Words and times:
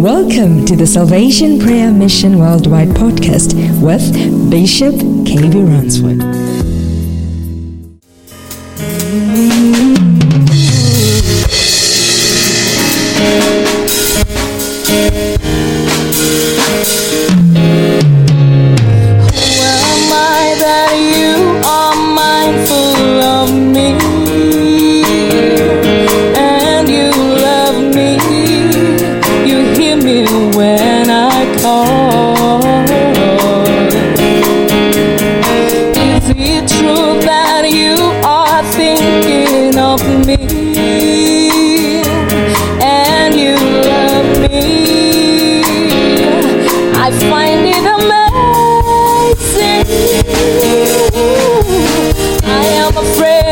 Welcome 0.00 0.64
to 0.64 0.76
the 0.76 0.86
Salvation 0.86 1.58
Prayer 1.58 1.92
Mission 1.92 2.38
Worldwide 2.38 2.88
podcast 2.88 3.52
with 3.82 4.50
Bishop 4.50 4.94
KB 4.94 5.68
Ransford. 5.68 6.59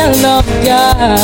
Friend 0.08 0.24
of 0.24 0.46
God. 0.64 1.18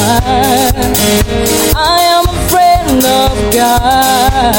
I 1.74 2.02
am 2.12 2.24
a 2.28 2.36
friend 2.50 3.04
of 3.04 3.34
God. 3.52 4.54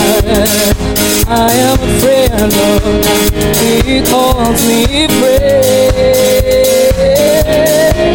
I 1.27 1.51
am 1.53 1.77
a 1.79 1.99
friend 1.99 2.33
of 2.43 2.81
God. 3.03 3.85
He 3.85 4.01
calls 4.01 4.65
me 4.67 5.07
friend. 5.07 5.63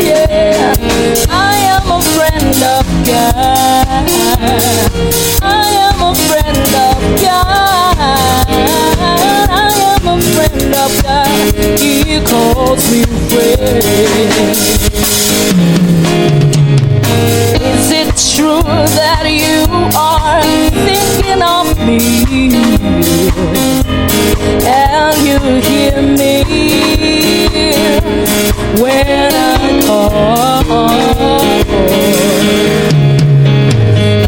Yeah. 0.03 0.75
I 1.31 1.57
am 1.77 1.87
a 1.93 2.03
friend 2.03 2.57
of 2.77 2.87
God. 3.07 4.09
I 5.43 5.71
am 5.87 6.01
a 6.03 6.15
friend 6.27 6.75
of 6.89 7.01
God. 7.23 8.50
Friend 10.41 10.75
of 10.75 11.03
God. 11.03 11.29
He 11.79 12.19
calls 12.25 12.83
me 12.91 13.03
friend. 13.29 13.85
Is 17.61 17.91
it 18.01 18.09
true 18.35 18.63
that 18.97 19.27
you 19.29 19.69
are 19.95 20.43
thinking 20.87 21.43
of 21.43 21.67
me? 21.87 22.01
And 24.65 25.17
you 25.29 25.39
hear 25.69 26.01
me 26.01 26.35
when 28.81 29.33
I 29.35 29.47
call. 29.85 30.89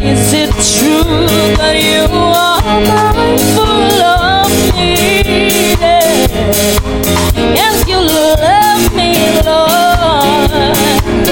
Is 0.03 0.25
it 0.33 0.51
true 0.77 1.25
that 1.57 1.75
you 1.81 2.05
are 2.13 2.61
mindful 2.85 3.62
of 3.62 3.62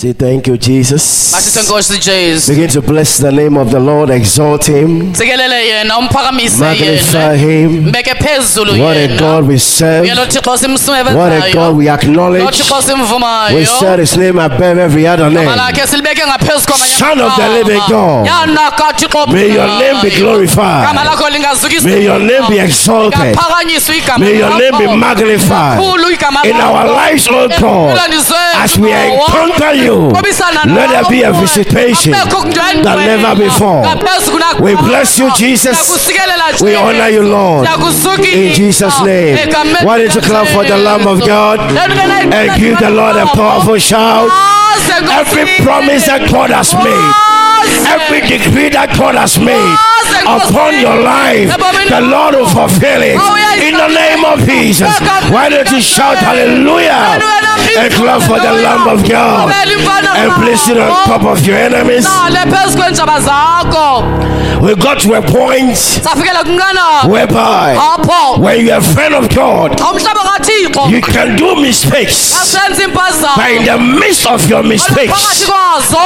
Say 0.00 0.14
thank 0.14 0.46
you, 0.46 0.56
Jesus. 0.56 1.34
Asithe 1.34 1.68
Nkosi 1.68 1.98
Jesu. 2.00 2.52
Begin 2.52 2.70
to 2.70 2.80
bless 2.80 3.18
the 3.18 3.30
name 3.30 3.58
of 3.58 3.70
the 3.70 3.78
Lord, 3.78 4.08
exalt 4.08 4.64
him, 4.64 5.12
Sikelele 5.14 5.66
yena 5.66 5.98
umphakamise 5.98 6.58
magnify 6.58 7.36
him. 7.36 7.92
What 8.80 8.96
a. 8.96 9.16
God 9.18 9.46
we 9.46 9.58
serve. 9.58 10.06
Uyelo 10.06 10.24
Thixo 10.26 10.56
simsebenzayo. 10.56 11.18
What 11.18 11.32
a 11.32 11.52
God 11.52 11.76
we 11.76 11.90
acknowledge. 11.90 12.44
We 13.54 13.66
set 13.66 13.98
his 13.98 14.16
name 14.16 14.38
above 14.38 14.78
every 14.78 15.06
other 15.06 15.28
name. 15.28 15.44
Malakhe 15.44 15.86
silibeke 15.86 16.26
ngaphezu 16.26 16.66
kwamanye 16.66 16.96
Son 16.98 17.20
of 17.20 17.36
the 17.36 17.48
living 17.48 17.82
God. 17.88 18.26
May 19.28 19.52
your 19.52 19.66
name 19.66 20.00
be 20.02 20.10
glorified. 20.16 20.96
May 21.84 22.04
your 22.04 22.18
name 22.20 22.48
be 22.48 22.58
exalted. 22.58 23.36
May 24.18 24.38
your 24.38 24.58
name 24.58 24.78
be 24.78 24.96
magnified 24.96 25.78
in 26.46 26.56
our 26.56 26.86
lives, 26.88 27.28
oh 27.30 27.48
God. 27.60 27.98
As 28.56 28.78
we 28.78 28.92
encounter 28.92 29.74
you, 29.74 29.89
Qobisana 30.14 30.64
let 30.74 30.90
there 30.90 31.04
be 31.10 31.22
a 31.22 31.32
visitation 31.32 32.12
that 32.12 32.96
never 33.06 33.34
before. 33.36 33.82
We 34.60 34.74
bless 34.76 35.18
you, 35.18 35.30
Jesus. 35.36 36.08
We 36.60 36.74
honor 36.74 37.08
you, 37.08 37.22
Lord. 37.22 37.66
In 38.24 38.52
Jesus' 38.54 39.00
name. 39.02 39.36
Why 39.82 39.98
don't 39.98 40.14
you 40.14 40.20
clap 40.20 40.46
for 40.48 40.64
the 40.64 40.76
Lamb 40.76 41.06
of 41.06 41.20
God? 41.26 41.58
and 41.60 42.60
give 42.60 42.78
the 42.78 42.90
Lord 42.90 43.16
a 43.16 43.26
powerful 43.26 43.78
shout? 43.78 44.30
Every 45.10 45.44
promise 45.64 46.06
that 46.06 46.28
God 46.30 46.50
has 46.50 46.72
made, 46.74 47.14
every 47.88 48.20
decree 48.26 48.68
that 48.70 48.92
God 48.96 49.14
has 49.14 49.38
made 49.38 49.76
upon 50.26 50.74
your 50.80 50.98
life, 51.00 51.48
the 51.88 52.00
Lord 52.00 52.34
will 52.34 52.48
fulfill 52.48 53.02
it. 53.02 53.16
In 53.60 53.74
the 53.76 53.88
name 53.88 54.24
of 54.24 54.40
Jesus. 54.46 54.90
Why 55.30 55.48
don't 55.48 55.70
you 55.70 55.80
shout 55.80 56.16
hallelujah? 56.18 57.20
And 57.78 57.92
clap 57.94 58.22
for 58.22 58.38
the 58.40 58.52
Lamb 58.64 58.88
of 58.88 59.06
God 59.08 59.52
and 59.88 60.32
place 60.42 60.68
it 60.68 60.78
on 60.78 61.06
top 61.06 61.24
of 61.24 61.46
your 61.46 61.56
enemies? 61.56 62.04
Nale 62.04 62.50
phezu 62.50 62.78
kwenjaba 62.78 63.20
zakho 63.20 64.04
We 64.60 64.74
got 64.74 64.98
to 65.00 65.14
a 65.14 65.22
point 65.22 65.78
whereby 67.08 67.76
when 68.38 68.66
you're 68.66 68.76
a 68.76 68.80
friend 68.82 69.14
of 69.14 69.28
God, 69.34 69.72
xa 69.78 69.90
umhlaba 69.90 70.20
kathixo 70.20 70.90
you 70.90 71.00
can 71.00 71.36
do 71.36 71.56
mistakes. 71.56 72.34
But 73.36 73.50
in 73.50 73.64
the 73.64 73.78
midst 73.78 74.26
of 74.26 74.46
your 74.50 74.62
mistakes, 74.62 75.48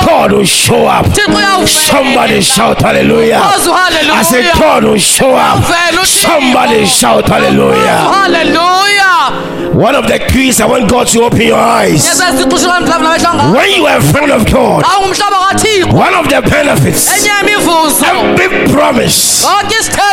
God 0.07 0.33
will 0.33 0.45
show 0.45 0.87
up. 0.87 1.07
Somebody 1.67 2.41
shout 2.41 2.81
hallelujah. 2.83 3.41
I 3.43 4.23
said, 4.23 4.53
God 4.59 4.85
will 4.85 4.99
show 4.99 5.35
up. 5.35 5.65
Somebody 6.05 6.87
shout 6.87 7.29
hallelujah. 7.29 7.99
haleluya 8.13 9.04
One 9.75 9.97
of 9.97 10.07
the 10.07 10.19
keys 10.19 10.61
I 10.61 10.67
want 10.67 10.89
God 10.89 11.09
to 11.09 11.23
open 11.23 11.41
your 11.43 11.59
eyes. 11.59 12.07
esesiqhushula 12.07 12.81
mhlawumbi 12.81 13.09
namehlo 13.09 13.35
ngabo 13.35 13.57
When 13.59 13.71
you 13.77 13.87
are 13.87 13.99
a 13.99 14.03
friend 14.03 14.31
of 14.33 14.45
God, 14.53 14.85
xa 14.85 14.99
ungumhlaba 14.99 15.39
kathixo 15.49 15.93
one 15.93 16.15
of 16.15 16.29
the 16.29 16.41
benefits, 16.43 17.27
every 17.27 18.73
promise, 18.73 19.45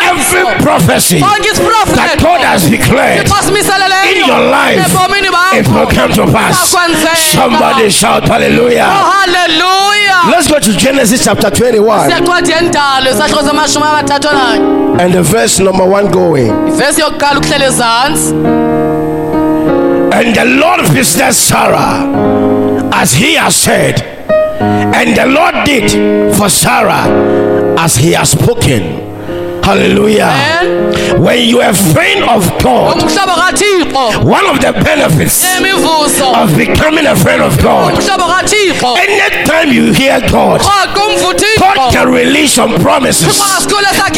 every 0.02 0.64
prophecy 0.64 1.20
that 1.20 2.18
God 2.22 2.42
has 2.42 2.70
declared 2.70 3.28
in 4.10 4.26
your 4.26 4.40
life 4.50 4.82
it 5.54 5.68
will 5.68 5.88
come 5.88 6.12
to 6.14 6.26
pass. 6.32 6.70
Somebody 7.32 7.90
shout 7.90 8.28
hallelujah. 8.28 8.84
haleluya 8.86 10.32
Let's 10.32 10.48
go 10.48 10.60
to 10.60 10.72
Genesis 10.78 11.24
chapter 11.24 11.50
21 11.52 12.10
siyancwadi 12.10 12.52
yendalo 12.52 13.12
isahluko 13.12 13.44
samashumi 13.44 13.86
amathathu 13.86 14.30
ananye 14.30 14.82
and 15.04 15.14
the 15.14 15.24
verse 15.24 15.60
number 15.60 15.86
1 15.86 16.12
going. 16.12 16.52
And 20.14 20.36
the 20.36 20.46
Lord 20.46 20.82
visited 20.88 21.34
Sarah 21.34 22.06
as 22.94 23.14
he 23.14 23.36
has 23.36 23.56
said, 23.56 24.02
and 24.62 25.16
the 25.18 25.26
Lord 25.26 25.66
did 25.66 26.36
for 26.36 26.50
Sarah 26.50 27.76
as 27.80 27.96
he 27.96 28.12
has 28.14 28.32
spoken. 28.32 29.11
Hallelujah. 29.64 30.32
Amen. 30.32 31.22
When 31.22 31.40
you 31.48 31.62
are 31.62 31.70
a 31.70 31.74
friend 31.94 32.24
of 32.30 32.44
God, 32.64 32.98
one 34.24 34.46
of 34.48 34.60
the 34.60 34.72
benefits 34.84 35.44
of 36.34 36.58
becoming 36.58 37.06
a 37.06 37.16
friend 37.16 37.42
of 37.44 37.58
God, 37.62 37.94
anytime 38.98 39.72
you 39.72 39.94
hear 39.94 40.20
God, 40.32 40.62
God 41.60 41.92
can 41.94 42.08
release 42.12 42.54
some 42.54 42.74
promises. 42.80 43.38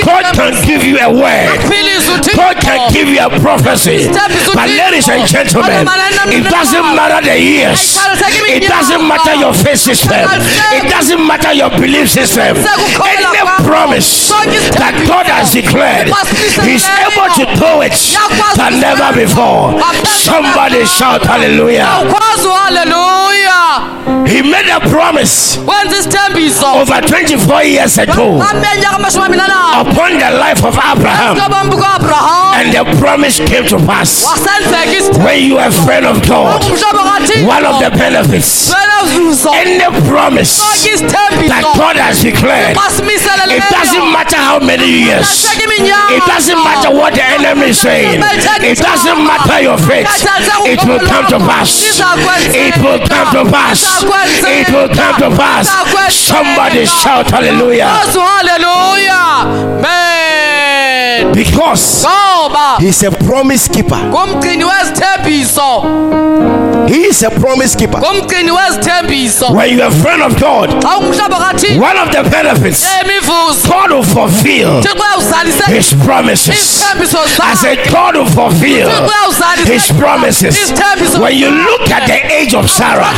God 0.06 0.24
can 0.34 0.54
give 0.66 0.84
you 0.84 0.98
a 1.00 1.10
word. 1.12 1.60
God 2.36 2.56
can 2.62 2.92
give 2.94 3.10
you 3.10 3.19
a 3.19 3.30
prophecy. 3.39 4.07
But 4.54 4.69
ladies 4.69 5.10
and 5.10 5.28
gentlemen, 5.28 5.88
it 6.31 6.44
doesn't 6.50 6.88
matter 6.96 7.22
the 7.25 7.38
years. 7.39 7.98
It 8.48 8.63
doesn't 8.69 9.07
matter 9.07 9.36
your 9.36 9.54
faith 9.54 9.80
system. 9.80 10.24
It 10.72 10.89
doesn't 10.89 11.25
matter 11.28 11.54
your 11.54 11.69
belief 11.69 12.10
system. 12.10 12.57
Any 12.57 13.25
promise 13.66 14.30
that 14.80 14.94
God 15.07 15.28
has 15.33 15.51
declared, 15.51 16.07
He's 16.63 16.85
able 16.85 17.30
to 17.35 17.45
do 17.57 17.71
it 17.81 17.94
than 18.57 18.80
never 18.80 19.09
before. 19.18 19.74
Somebody 20.06 20.85
shout 20.85 21.21
hallelujah. 21.25 21.85
He 24.27 24.41
made 24.41 24.69
a 24.69 24.80
promise 24.89 25.57
over 25.57 27.01
24 27.01 27.63
years 27.63 27.97
ago 27.97 28.41
amenyaka 28.41 28.95
amashumi 28.95 29.25
amabini 29.25 29.41
anabo 29.41 29.91
upon 29.91 30.12
the 30.19 30.30
life 30.38 30.63
of 30.63 30.75
Abraham, 30.77 31.38
and 32.57 32.74
the 32.74 32.83
promise 33.00 33.38
came 33.39 33.65
to 33.68 33.77
pass. 33.86 34.25
When 35.25 35.39
you 35.44 35.57
are 35.57 35.68
a 35.68 35.71
friend 35.71 36.06
of 36.06 36.21
God, 36.27 36.62
one 37.45 37.65
of 37.65 37.79
the 37.83 37.89
benefits, 37.97 38.71
wenazuzo 38.74 39.51
any 39.53 39.79
promise 40.07 40.57
that 41.50 41.63
God 41.75 41.95
has 41.97 42.21
declared, 42.21 42.77
it 42.77 43.63
doesn't 43.69 44.12
matter 44.13 44.38
how 44.38 44.59
many 44.59 44.88
years, 44.88 45.23
Iminyaka. 45.64 46.18
it 46.18 46.24
doesn't 46.25 46.60
matter 46.64 46.92
what 46.92 47.14
the 47.14 47.24
enemy 47.24 47.70
is 47.70 47.80
saying, 47.80 48.20
it 48.20 48.78
doesn't 48.78 49.20
matter 49.24 49.62
your 49.62 49.78
faith, 49.78 50.08
it 50.66 50.81
will 50.86 51.00
come 51.00 51.25
to 51.28 51.40
pass. 51.40 51.84
It 52.54 52.78
will 52.81 53.00
come 53.08 53.30
to 53.34 53.52
pass. 53.52 54.04
It 54.04 54.70
will 54.72 54.90
come 54.90 55.16
to 55.22 55.30
pass. 55.36 55.70
Somebody 56.14 56.86
shout 56.86 57.30
hallelujah. 57.31 57.88
Haleluya 57.88 59.81
men 59.81 61.34
Because 61.34 62.06
he's 62.80 63.04
a 63.04 63.12
promise 63.12 63.68
keeper. 63.68 64.10
He 66.94 67.10
is 67.10 67.24
a 67.24 67.31
promise 67.31 67.75
keeper. 67.75 67.98
When 67.98 69.69
you're 69.74 69.88
a 69.88 69.92
friend 69.92 70.22
of 70.22 70.40
God, 70.40 70.69
xa 70.69 70.94
ungumhlobo 71.01 71.38
kathixo 71.42 71.81
one 71.81 71.98
of 71.98 72.12
the 72.13 72.22
benefits, 72.30 72.86
God 73.68 73.90
will 73.90 74.04
fulfill 74.04 74.78
his 75.74 75.90
promises. 76.06 76.84
I 77.42 77.56
said, 77.57 77.90
God 77.90 78.16
will 78.16 78.30
fulfill 78.30 78.90
his 79.66 79.90
promises. 79.98 80.54
When 81.18 81.34
you 81.34 81.50
look 81.50 81.90
at 81.90 82.06
the 82.06 82.19
age 82.31 82.54
of 82.54 82.69
Sarah, 82.69 83.10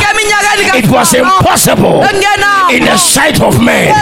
it 0.80 0.88
was 0.90 1.12
impossible 1.12 2.00
in 2.72 2.80
the 2.80 2.96
sight 2.96 3.42
of 3.42 3.60
man 3.62 3.92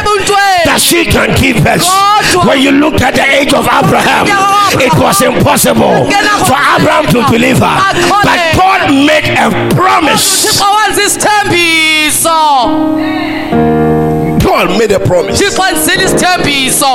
that 0.70 0.78
she 0.78 1.04
can 1.04 1.34
give 1.34 1.64
birth. 1.64 1.82
When 2.46 2.60
you 2.62 2.70
look 2.70 3.00
at 3.02 3.14
the 3.14 3.26
age 3.26 3.52
of 3.52 3.66
Abraham, 3.66 4.26
it 4.78 4.94
was 5.02 5.20
impossible 5.22 6.06
for 6.46 6.58
Abraham 6.78 7.06
to 7.10 7.26
believe 7.30 7.58
her. 7.58 7.76
But 8.22 8.38
God 8.54 8.73
made 8.90 9.36
a 9.38 9.50
promise. 9.74 10.58
Thixo 14.64 14.64
wenza 14.64 14.64
isithembiso 14.64 14.64
God 14.64 14.72
made 14.80 14.94
a 14.94 15.00
promise. 15.00 15.38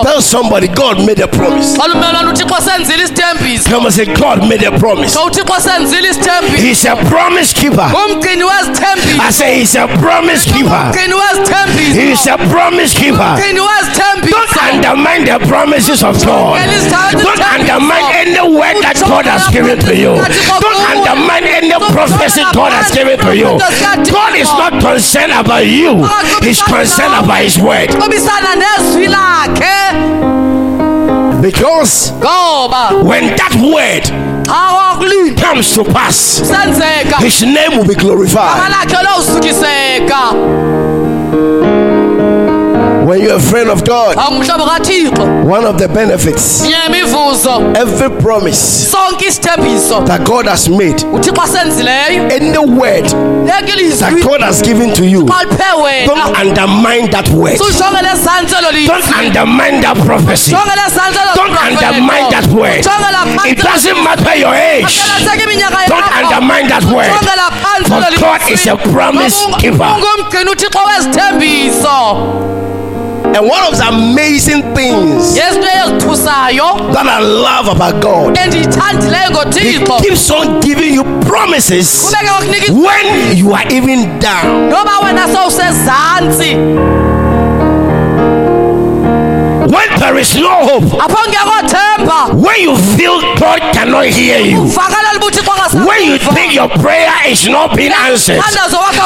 Tell 0.04 0.22
somebody, 0.22 0.68
God 0.68 1.06
made 1.06 1.20
a 1.20 1.28
promise. 1.28 1.78
xa 1.78 1.88
lumelwana 1.88 2.30
uthixo 2.32 2.62
senzile 2.62 3.04
isithembiso 3.04 3.70
Come 3.70 3.86
and 3.86 3.94
say, 3.94 4.06
God 4.06 4.48
made 4.50 4.64
a 4.64 4.72
promise. 4.80 5.14
xa 5.16 5.24
uthixo 5.26 5.60
senzile 5.60 6.10
isithembiso 6.10 6.62
He's 6.62 6.86
a 6.86 6.96
promise 6.96 7.54
keeper. 7.54 7.82
I 7.82 9.30
say, 9.32 9.60
He's 9.60 9.76
a 9.76 9.88
promise 9.88 10.46
keeper. 10.46 10.92
He's 11.94 12.28
a 12.28 12.38
promise 12.50 12.94
keeper. 12.94 13.36
Don't 13.38 14.58
undermine 14.58 15.26
the 15.26 15.40
promises 15.48 16.04
of 16.04 16.16
God. 16.26 16.60
Don't 17.12 17.42
undermine 17.42 18.08
any 18.14 18.40
word 18.42 18.82
that 18.82 18.98
God 19.06 19.26
has 19.26 19.48
given 19.52 19.80
to 19.80 19.96
you. 19.96 20.16
Don't 20.16 20.84
undermine 20.90 21.44
any 21.44 21.70
prophecy 21.92 22.42
God 22.54 22.72
has 22.74 22.92
given 22.92 23.20
to 23.20 23.36
you. 23.36 23.60
God 24.12 24.36
is 24.36 24.50
not 24.50 24.82
concerned 24.82 25.34
about 25.34 25.66
you, 25.66 26.06
He's 26.42 26.62
concerned 26.62 27.14
about 27.14 27.42
His 27.44 27.59
word. 27.62 27.90
xobisana 27.90 28.56
nezwi 28.56 29.08
lakhe 29.08 29.76
Because 31.42 32.12
when 33.04 33.36
that 33.38 33.56
word 33.64 34.06
comes 35.38 35.74
to 35.74 35.84
pass, 35.86 36.40
His 37.22 37.42
name 37.44 37.78
will 37.78 37.88
be 37.88 37.96
glorified. 37.96 38.60
When 43.10 43.22
you're 43.24 43.38
a 43.38 43.40
friend 43.42 43.72
of 43.72 43.84
God, 43.90 44.16
one 44.16 45.66
of 45.66 45.80
the 45.80 45.88
benefits, 45.88 46.62
every 46.62 48.10
promise 48.22 48.92
that 48.94 50.22
God 50.24 50.46
has 50.46 50.70
made, 50.70 51.02
any 51.02 52.60
word 52.70 53.06
that 53.50 53.66
God 54.22 54.42
has 54.46 54.62
given 54.62 54.94
to 54.94 55.08
you, 55.10 55.26
xa 55.26 55.42
liphe 55.42 55.74
wena 55.82 56.06
don't 56.06 56.38
undermine 56.38 57.10
that 57.10 57.28
word. 57.30 57.58
sujongele 57.58 58.14
ezantsi 58.14 58.56
elo 58.56 58.70
lizwi 58.78 58.88
Don't 58.94 59.10
undermine 59.18 59.82
that 59.82 59.98
prophecy. 60.06 60.52
jongele 60.52 60.82
ezantsi 60.86 61.18
elo 61.18 61.34
Don't 61.34 61.58
undermine 61.66 62.30
that 62.30 62.46
word. 62.54 62.86
It 63.50 63.58
doesn't 63.58 64.04
matter 64.04 64.36
your 64.38 64.54
age. 64.54 65.02
Don't 65.90 66.14
undermine 66.14 66.68
that 66.70 66.86
word. 66.94 67.10
For 67.90 68.02
God 68.22 68.42
is 68.52 68.68
a 68.68 68.78
promise 68.78 69.42
Ngoba 69.50 69.98
And 73.36 73.48
one 73.48 73.64
of 73.68 73.78
the 73.78 73.88
amazing 73.88 74.74
things 74.76 75.36
that 76.94 77.06
I 77.08 77.20
love 77.22 77.68
about 77.68 78.02
God, 78.02 78.34
He 79.64 79.78
keeps 80.02 80.30
on 80.32 80.60
giving 80.62 80.94
you 80.94 81.04
promises 81.28 82.12
when 82.74 83.38
you 83.38 83.54
are 83.54 83.68
even 83.72 84.20
down. 84.20 84.70
Noba 89.70 89.78
wena 89.78 89.78
sowusezantsi 89.78 89.78
When 89.78 90.00
there 90.00 90.18
is 90.22 90.36
no 90.36 90.50
hope, 90.50 90.86
apho 91.04 91.20
ngekho 91.30 91.68
themba 91.68 92.34
when 92.34 92.62
you 92.62 92.76
feel 92.98 93.22
God 93.36 93.60
cannot 93.74 94.06
hear 94.06 94.40
you, 94.40 94.62
uvakalela 94.64 95.16
uba 95.16 95.26
uthixo 95.26 95.86
when 95.86 96.04
you 96.10 96.18
think 96.18 96.56
your 96.56 96.70
prayer 96.70 97.14
is 97.28 97.48
not 97.48 97.76
being 97.76 97.94
answered, 97.94 98.42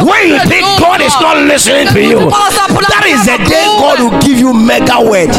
when 0.06 0.30
you 0.30 0.40
think 0.48 0.66
God 0.80 1.02
is 1.02 1.14
not 1.22 1.38
listening 1.38 1.88
to 1.88 2.00
you, 2.02 2.30
that 2.30 3.06
is 3.08 3.26
the 3.26 3.38
day 3.50 3.66
God 3.78 4.00
will 4.00 4.20
give 4.22 4.40
you 4.40 4.54
mega 4.54 5.00
word. 5.02 5.30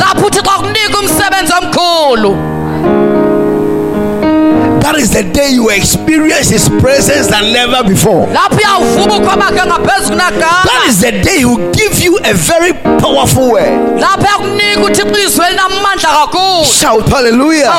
That 4.84 4.96
is 5.00 5.10
the 5.16 5.22
day 5.24 5.48
you 5.56 5.70
experience 5.70 6.50
His 6.50 6.68
presence 6.68 7.28
than 7.28 7.52
never 7.52 7.82
before. 7.88 8.26
lapho 8.28 8.56
uyawuvuba 8.56 9.14
ukhwabakhe 9.16 9.62
ngaphezu 9.66 10.08
kunagama 10.12 10.64
That 10.64 10.84
is 10.88 11.00
the 11.00 11.12
day 11.12 11.38
He 11.38 11.44
will 11.44 11.72
give 11.72 11.98
you 12.04 12.18
a 12.24 12.34
very 12.34 12.72
powerful 13.00 13.52
word. 13.52 14.00
lapho 14.00 14.26
yakunika 14.26 14.80
uthixo 14.80 15.18
izwi 15.26 15.46
elinamandla 15.46 16.08
kakhulu. 16.08 16.64
Shout 16.64 17.08
hallelujah. 17.08 17.72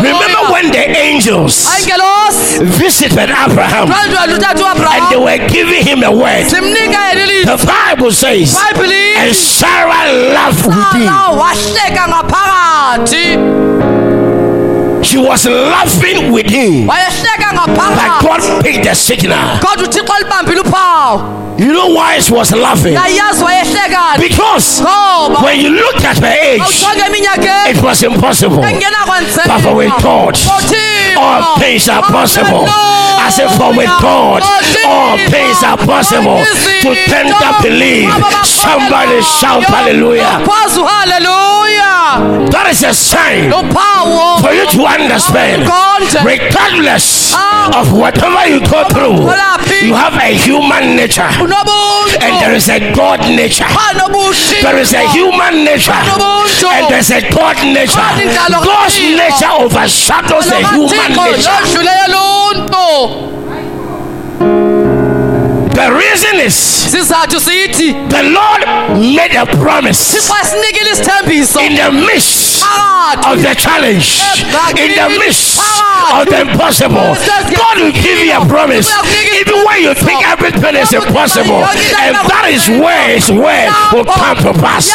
Remember 0.00 0.52
when 0.52 0.70
the 0.70 0.84
angels 0.98 1.66
visited 2.78 3.30
Abraham 3.30 3.90
and 3.90 5.10
they 5.10 5.16
were 5.16 5.48
giving 5.48 5.82
him 5.84 6.02
a 6.04 6.10
word? 6.12 6.46
simnika 6.46 6.98
yena 7.08 7.24
ilizwi 7.24 7.44
The 7.44 7.66
Bible 7.66 8.12
says, 8.12 8.56
and 9.18 9.34
Sarah 9.34 10.12
laughed 10.32 10.66
wahleka 11.38 12.08
ngaphakathi 12.08 13.38
She 15.14 15.20
was 15.20 15.46
laughing 15.46 16.32
with 16.32 16.50
him. 16.50 16.82
Hmm. 16.82 16.88
wayehleka 16.88 17.54
But 17.54 17.70
ngaphakathi 17.70 18.26
God 18.26 18.62
picked 18.64 18.82
the 18.82 18.94
signal. 18.94 19.58
kodwa 19.60 19.86
uthixo 19.86 20.18
libambile 20.18 20.60
uphawu 20.60 21.20
You 21.56 21.72
know 21.72 21.86
why 21.94 22.18
she 22.18 22.34
was 22.34 22.50
laughing? 22.50 22.98
Because 24.18 24.82
when 25.44 25.60
you 25.60 25.70
look 25.70 26.02
at 26.02 26.18
her 26.18 26.26
age, 26.26 26.82
it 27.70 27.80
was 27.80 28.02
impossible. 28.02 28.64
engenakwenzeka 28.64 29.62
But 29.62 29.76
with 29.76 30.02
God, 30.02 30.34
all 31.16 31.58
things 31.60 31.88
are 31.88 32.02
possible. 32.02 32.66
I 32.66 33.30
said, 33.30 33.50
for 33.56 33.70
with 33.70 33.86
God, 34.02 34.42
all 34.84 35.16
things 35.30 35.62
are 35.62 35.78
possible. 35.78 36.42
To 36.82 36.94
tender 37.06 37.54
believe. 37.62 38.10
Somebody 38.42 39.22
shout 39.22 39.62
hallelujah. 39.62 40.42
Pause 40.44 40.82
hallelujah. 40.82 41.53
That 42.50 42.66
is 42.70 42.82
a 42.84 42.92
sign 42.94 43.50
for 44.42 44.52
you 44.54 44.66
to 44.74 44.86
understand. 44.86 45.62
konje 45.66 46.18
Regardless 46.24 47.34
of 47.80 47.92
whatever 47.92 48.46
you 48.48 48.60
go 48.60 48.84
through, 48.88 49.18
you 49.82 49.94
have 49.94 50.14
a 50.16 50.30
human 50.46 50.96
nature. 50.96 51.28
And 52.24 52.32
there 52.40 52.54
is 52.56 52.68
a 52.68 52.78
God 52.92 53.20
nature. 53.20 53.66
There 54.62 54.78
is 54.80 54.92
a 54.94 55.02
human 55.12 55.64
nature. 55.64 55.92
And 55.92 56.88
there's 56.90 57.10
a 57.10 57.20
God 57.30 57.56
nature. 57.64 58.08
God's 58.64 58.98
nature 59.00 59.52
overshadows 59.64 60.46
the 60.46 60.60
human 60.74 61.10
nature. 61.12 61.58
The 65.74 65.90
reason 65.90 66.38
is 66.40 66.54
sizathu 66.54 67.38
sithi 67.40 67.92
the 68.08 68.22
Lord 68.30 68.62
made 69.18 69.34
a 69.34 69.44
promise 69.58 70.14
xa 70.14 70.38
sinikile 70.50 70.90
isithembiso. 70.94 71.60
in 71.60 71.74
the 71.74 71.90
midst 71.90 72.62
of 73.26 73.42
the 73.42 73.54
challenge, 73.54 74.22
in 74.78 74.90
the 74.94 75.08
midst 75.18 75.58
of 76.14 76.26
the 76.26 76.40
impossible. 76.40 77.14
God 77.58 77.76
will 77.78 77.92
give 77.92 78.18
you 78.22 78.32
a 78.32 78.44
promise. 78.46 78.88
Even 79.40 79.64
when 79.66 79.82
you 79.82 79.94
think 79.94 80.22
everything 80.26 80.74
is 80.76 80.92
impossible, 80.92 81.62
and 81.64 82.14
that 82.30 82.46
is 82.50 82.68
where 82.68 83.14
His 83.14 83.30
word 83.30 83.68
will 83.92 84.04
come 84.04 84.36
to 84.46 84.52
pass. 84.62 84.88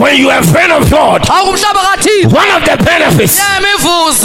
When 0.00 0.16
you 0.16 0.30
are 0.30 0.40
a 0.40 0.42
friend 0.42 0.72
of 0.72 0.90
God, 0.90 1.28
one 1.28 1.44
of 2.56 2.64
the 2.64 2.76
benefits 2.82 3.36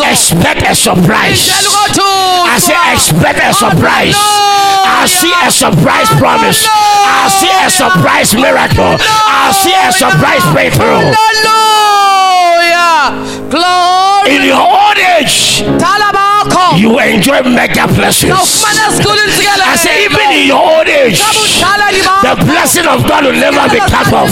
expect 0.08 0.63
a 0.63 0.74
surprise. 0.74 1.51
I 1.51 2.55
say 2.63 2.79
expect 2.96 3.44
a 3.44 3.51
surprise. 3.51 4.15
I 4.15 5.03
see 5.05 5.34
a 5.44 5.51
surprise 5.51 6.08
promise. 6.15 6.65
I 6.72 7.27
see 7.27 7.51
a 7.51 7.70
surprise 7.70 8.34
miracle. 8.34 8.96
I 9.03 9.51
see 9.51 9.75
a 9.75 9.91
surprise 9.91 10.48
breakthrough. 10.53 11.12
Hallelujah. 11.44 12.55
Glory. 13.51 14.32
In 14.32 14.48
your 14.48 14.63
old 14.63 14.98
age, 15.20 15.60
Bakho. 16.50 16.78
you 16.80 17.00
enjoy 17.00 17.42
mega 17.44 17.88
blessings. 17.88 18.32
Awufumana 18.34 18.88
esikhulu 18.90 19.20
intsikelelo. 19.28 19.64
I 19.74 19.78
say 19.78 20.06
even 20.06 20.32
in 20.32 20.48
your 20.48 20.62
old 20.62 20.88
age, 20.88 21.20
the 22.22 22.36
blessing 22.46 22.88
of 22.88 23.08
God 23.08 23.25
will 23.25 23.34
never 23.40 23.70
be 23.70 23.80
cut 23.80 24.14
off. 24.14 24.30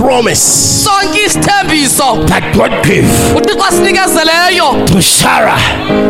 Soze 0.00 0.06
sikhawulwe. 0.06 0.06
Every 0.06 0.06
promise 0.06 0.40
Sonke 0.84 1.24
isithembiso. 1.26 2.26
that 2.26 2.54
God 2.54 2.70
gave 2.84 3.04
uThixo 3.36 3.64
asinikezeleyo. 3.64 4.86
to 4.86 5.02
Sarah, 5.02 5.58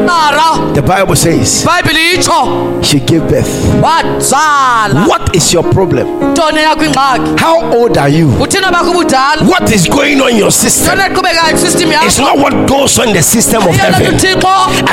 Sara. 0.07 0.73
the 0.75 0.83
Bible 0.83 1.17
says 1.17 1.65
itsho 1.65 2.85
she 2.85 3.01
gave 3.01 3.27
birth. 3.29 3.49
wazala. 3.83 5.07
What 5.09 5.35
is 5.37 5.53
your 5.53 5.65
problem? 5.65 6.07
Ntoni 6.33 6.63
yakho 6.63 6.85
ingxaki? 6.85 7.39
How 7.41 7.73
old 7.73 7.99
are 7.99 8.09
you? 8.09 8.29
Uthina 8.29 8.71
bakho 8.71 8.93
ubudala. 8.93 9.49
What 9.49 9.71
is 9.73 9.87
going 9.89 10.21
on 10.21 10.31
in 10.31 10.37
your 10.39 10.51
system? 10.51 10.99
Ntoni 10.99 11.15
eqhubekayo 11.15 11.53
kwisystem 11.53 11.91
It's 12.07 12.19
not 12.19 12.39
what 12.39 12.69
goes 12.69 12.99
on 12.99 13.09
in 13.09 13.15
the 13.15 13.23
system 13.23 13.63
of 13.63 13.75
heaven. 13.75 14.19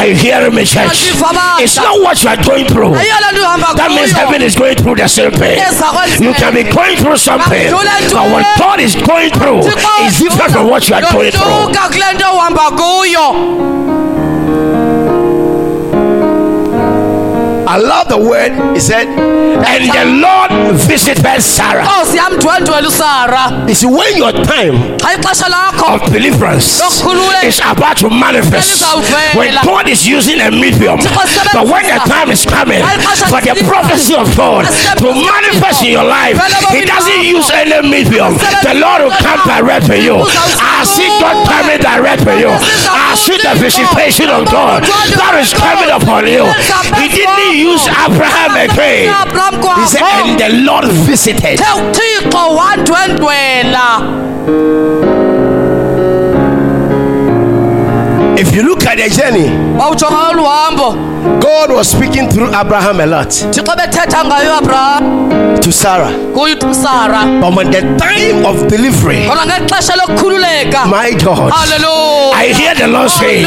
you 0.07 0.15
hearing 0.15 0.55
me, 0.55 0.65
church? 0.65 1.11
It's 1.59 1.77
not 1.77 2.01
what 2.01 2.23
you 2.23 2.29
are 2.29 2.43
going 2.43 2.65
through. 2.65 2.95
Ayiyona 2.95 3.31
nto 3.31 3.41
uhamba 3.41 3.73
That 3.75 3.91
means 3.91 4.11
heaven 4.11 4.41
is 4.41 4.55
going 4.55 4.75
through 4.75 4.95
the 4.95 5.07
same 5.07 5.31
pain. 5.31 5.59
You 6.19 6.33
can 6.33 6.53
be 6.53 6.63
going 6.63 6.97
through 6.97 7.17
something, 7.17 7.71
but 7.71 8.31
what 8.31 8.45
God 8.57 8.79
is 8.79 8.86
going 8.95 9.31
through 9.31 9.59
is 10.07 10.19
different 10.19 10.51
from 10.53 10.69
what 10.69 10.87
you 10.89 10.95
are 10.95 11.01
going 11.13 11.31
through. 11.31 11.73
I 17.77 17.79
love 17.79 18.09
the 18.09 18.17
word. 18.17 18.73
He 18.73 18.81
said, 18.81 19.05
and 19.05 19.83
the 19.85 20.05
Lord 20.17 20.49
visited 20.89 21.21
Sarah. 21.37 21.85
Oh, 21.85 22.01
see, 22.09 22.17
I'm 22.17 22.33
yamndwendwela 22.33 22.87
usara 22.89 23.69
You 23.69 23.75
see, 23.75 23.85
when 23.85 24.17
your 24.17 24.33
time 24.33 24.97
xa 24.97 25.13
ixesha 25.13 25.45
lakho 25.45 26.01
of 26.01 26.01
deliverance 26.09 26.81
is 27.45 27.61
about 27.61 27.97
to 28.01 28.09
manifest, 28.09 28.81
when 29.37 29.53
God 29.61 29.85
is 29.87 30.07
using 30.09 30.41
a 30.41 30.49
medium, 30.49 30.97
but 31.53 31.69
when 31.69 31.85
the 31.85 32.01
time 32.09 32.33
is 32.33 32.45
coming 32.49 32.81
for 33.29 33.41
the 33.45 33.53
prophecy 33.69 34.15
of 34.17 34.25
God 34.35 34.65
to 34.97 35.13
manifest 35.13 35.85
in 35.85 35.91
your 35.93 36.03
life, 36.05 36.33
He 36.73 36.81
doesn't 36.81 37.21
use 37.21 37.45
any 37.53 37.77
medium. 37.85 38.33
The 38.65 38.73
Lord 38.73 39.05
will 39.05 39.17
come 39.21 39.37
direct 39.45 39.85
to 39.93 39.97
you. 40.01 40.17
I 40.17 40.81
see 40.81 41.05
God 41.21 41.45
coming 41.45 41.77
direct 41.77 42.25
to 42.25 42.33
you. 42.41 42.49
I 42.49 43.13
see 43.13 43.37
the 43.37 43.53
visitation 43.61 44.33
of 44.33 44.49
God 44.49 44.81
that 44.81 45.37
is 45.37 45.53
coming 45.53 45.93
upon 45.93 46.25
you. 46.25 46.41
He 46.97 47.05
didn't 47.13 47.53
use 47.53 47.66
Abraham 47.75 48.55
again. 48.55 49.09
He 49.79 49.85
said, 49.87 50.01
and 50.03 50.39
the 50.39 50.49
Lord 50.63 50.85
visited. 50.85 51.59
wandwendwela 52.57 54.01
If 58.39 58.55
you 58.55 58.63
look 58.63 58.85
at 58.85 58.97
the 58.97 59.09
journey, 59.09 59.49
wawujonga 59.79 60.27
olu 60.29 60.45
hambo 60.45 60.91
God 61.39 61.71
was 61.71 61.89
speaking 61.91 62.29
through 62.29 62.49
Abraham 62.55 62.99
a 63.01 63.05
lot 63.05 63.29
to 63.31 63.61
Sarah. 65.71 66.11
But 67.41 67.55
when 67.55 67.71
the 67.71 67.81
time 67.97 68.45
of 68.45 68.67
delivery, 68.67 69.25
kodwa 69.27 69.45
ngexesha 69.45 69.95
lokukhululeka. 69.95 70.85
My 70.85 71.11
God, 71.13 71.51
I 71.51 72.53
hear 72.53 72.75
the 72.75 72.87
Lord 72.87 73.09
say, 73.09 73.41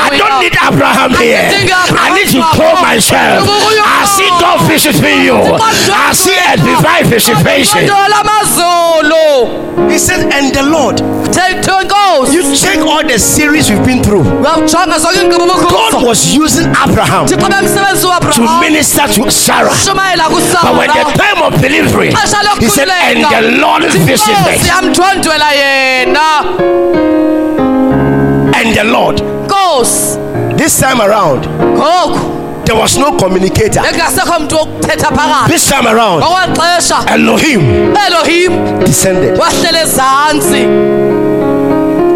I 0.00 0.16
don't 0.16 0.40
need 0.42 0.54
Abraham 0.56 1.10
here. 1.18 1.50
I 1.90 2.14
need 2.14 2.28
to 2.32 2.40
call 2.54 2.80
myself. 2.82 3.46
I 3.48 4.04
see 4.06 4.28
God 4.40 4.58
visiting 4.68 5.22
you. 5.24 5.36
I 5.36 6.12
see 6.12 6.36
a 6.36 6.56
divine 6.56 7.04
visitation. 7.06 7.84
ntola 7.84 8.20
amazulu 8.20 9.68
He 9.90 9.98
said, 9.98 10.20
and 10.32 10.52
the 10.54 10.62
Lord, 10.62 10.96
thethe 11.32 11.64
nkosi 11.64 12.34
you 12.34 12.42
check 12.54 12.78
all 12.78 13.02
the 13.02 13.18
series 13.18 13.70
we've 13.70 13.84
been 13.84 14.02
through. 14.02 14.24
uyawujonga 14.24 14.98
zonke 14.98 15.38
God 15.70 16.04
was 16.04 16.34
using 16.34 16.66
Abraham 16.84 17.26
to 17.26 17.36
thixo 17.36 17.48
bemsebenzisa 17.48 18.08
uabraham 18.08 18.60
minister 18.60 19.08
to 19.08 19.30
Sarah. 19.30 19.74
shumayela 19.84 20.28
But 20.28 20.76
when 20.78 20.88
the 20.88 21.04
time 21.16 21.42
of 21.42 21.60
delivery, 21.60 22.10
xesha 22.10 22.58
he 22.60 22.68
said, 22.68 22.88
and 22.88 23.24
the 23.24 23.58
Lord 23.60 23.82
visited. 23.84 24.36
inkosi 24.36 24.68
yamndwendwela 24.68 25.52
yena. 25.52 26.28
And 28.58 28.74
the 28.74 28.84
Lord, 28.84 29.22
nkosi 29.78 30.18
this 30.56 30.80
time 30.80 31.00
around, 31.00 31.46
ngoku 31.46 32.64
there 32.64 32.76
was 32.80 32.98
no 32.98 33.12
communicator. 33.16 33.82
engasekho 33.92 34.40
mntu 34.40 34.56
wokuthetha 34.56 35.06
phakathi 35.06 35.52
This 35.52 35.68
time 35.68 35.86
around, 35.88 36.22
Elohim 37.14 37.94
elohim 38.06 38.78
descended. 38.84 39.38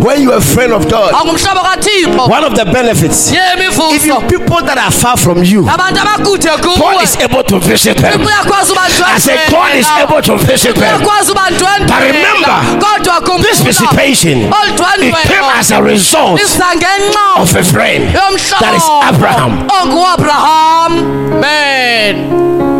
When 0.02 0.20
you 0.22 0.32
are 0.32 0.38
a 0.38 0.40
friend 0.40 0.72
of 0.72 0.88
God, 0.90 1.12
one 2.28 2.44
of 2.44 2.54
the 2.56 2.64
benefits, 2.64 3.30
if 3.32 4.04
you 4.06 4.18
people 4.28 4.60
that 4.62 4.76
are 4.78 4.90
far 4.90 5.16
from 5.16 5.42
you, 5.44 5.62
God 5.64 7.02
is 7.02 7.16
able 7.16 7.42
to 7.44 7.58
visit 7.60 7.96
them. 7.98 8.20
I 8.22 9.18
said, 9.18 9.50
God 9.50 9.74
is 9.76 9.86
able 10.02 10.20
to 10.22 10.36
visit 10.38 10.74
them. 10.76 11.00
But 11.02 12.02
remember, 12.02 12.56
This 13.42 13.60
visitation, 13.60 14.38
it 14.42 15.14
came 15.28 15.44
as 15.58 15.70
a 15.70 15.82
result 15.82 16.40
of 17.36 17.56
a 17.56 17.62
friend 17.64 18.12
that 18.12 18.74
is 18.74 18.84
Abraham. 19.08 19.68
onguabraham. 19.70 21.40
Men 21.40 22.71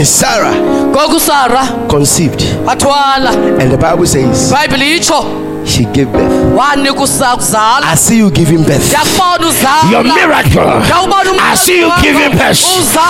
And 0.00 0.08
Sarah 0.08 1.68
conceived. 1.90 2.40
And 2.40 3.70
the 3.70 3.76
Bible 3.76 4.06
says 4.06 4.48
she 5.66 5.84
gave 5.92 6.10
birth. 6.10 6.56
wanika 6.56 7.00
usa- 7.00 7.36
uzala 7.36 7.84
I 7.84 7.94
see 7.96 8.16
you 8.16 8.30
giving 8.30 8.64
birth. 8.64 8.90
Your 9.90 10.02
miracle. 10.02 10.64
I 10.64 11.54
see 11.54 11.80
you 11.80 11.92
giving 12.00 12.32
birth 12.32 12.64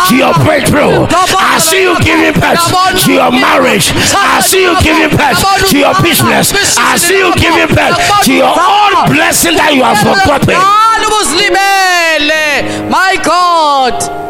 to 0.09 0.16
your 0.16 0.35
breakthrough. 0.42 1.06
I 1.38 1.59
see 1.61 1.82
you 1.82 1.94
giving 2.02 2.35
birth 2.40 2.59
to 3.04 3.12
your 3.12 3.30
marriage. 3.30 3.92
I 3.94 4.40
see 4.42 4.62
you 4.62 4.75
giving 4.82 5.16
birth 5.16 5.70
to 5.70 5.78
your 5.78 5.94
business. 6.02 6.52
I 6.76 6.97
see 6.97 7.18
you 7.18 7.32
giving 7.37 7.68
birth 7.73 7.94
to 8.25 8.35
your 8.35 8.50
own 8.50 9.14
blessing 9.14 9.54
that 9.54 9.70
you 9.75 9.85
have 9.85 10.02
forgotten. 10.02 10.59
My 12.90 13.14
god 13.23 14.29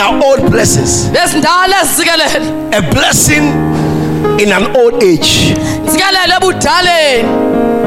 are 0.00 0.20
old 0.24 0.50
blessings. 0.50 1.06
A 2.72 2.82
blessing 2.94 3.44
in 4.40 4.52
an 4.52 4.76
old 4.76 5.02
age. 5.02 5.54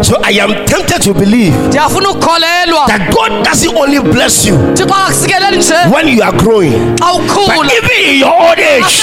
So 0.04 0.18
I 0.22 0.32
am 0.42 0.66
tempted 0.66 1.02
to 1.04 1.14
believe 1.14 1.54
that 1.72 3.12
God 3.16 3.44
doesn't 3.46 3.76
only 3.76 4.00
bless 4.00 4.46
you 4.46 4.58
thixo 4.74 4.94
akakusikeleli 4.96 5.58
nje 5.58 5.76
when 5.96 6.08
you 6.08 6.24
are 6.24 6.38
growing, 6.38 6.96
but 6.98 7.74
even 7.74 8.14
in 8.14 8.20
your 8.20 8.34
old 8.34 8.60
age. 8.60 9.02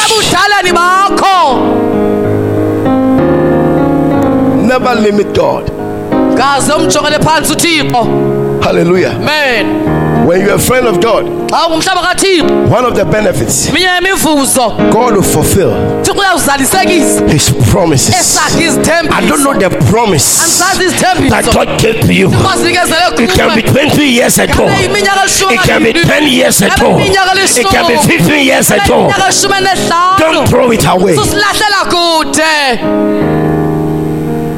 Never 4.67 4.95
limit 4.95 5.35
God. 5.35 5.71
ngaze 6.35 6.73
umjongele 6.73 7.19
phantsi 7.19 7.52
uthixo 7.52 8.07
Hallelujah. 8.62 9.12
men 9.19 9.67
When 10.27 10.41
you're 10.41 10.55
a 10.55 10.59
friend 10.59 10.87
of 10.87 11.00
God, 11.00 11.25
xa 11.50 11.67
ungumhlaba 11.67 12.03
kathixo 12.03 12.45
one 12.71 12.85
of 12.85 12.95
the 12.95 13.05
benefits 13.05 13.69
God 14.93 15.15
will 15.17 15.23
fulfill 15.23 15.71
His 17.29 17.50
promises. 17.71 18.39
I 19.11 19.21
don't 19.27 19.43
know 19.43 19.55
the 19.55 19.71
promise 19.91 20.59
that 21.31 21.45
God 21.55 21.69
gave 21.81 22.00
to 22.07 22.12
you. 22.12 22.29
It 22.31 23.31
can 23.35 23.55
be 23.57 23.62
20 23.62 24.05
years 24.05 24.39
ago. 24.39 24.67
It 24.69 25.61
can 25.67 25.83
be 25.83 25.93
10 25.93 26.27
years 26.29 26.62
ago. 26.62 26.99
It 26.99 27.67
can 27.67 27.87
be 27.89 27.97
15 28.19 28.45
years 28.45 28.71
ago. 28.71 29.09
iminyaka 29.09 29.25
elishumi 29.25 29.55
enehlanu 29.59 30.19
Don't 30.19 30.49
throw 30.49 30.73
it 30.73 30.85
away 30.87 31.17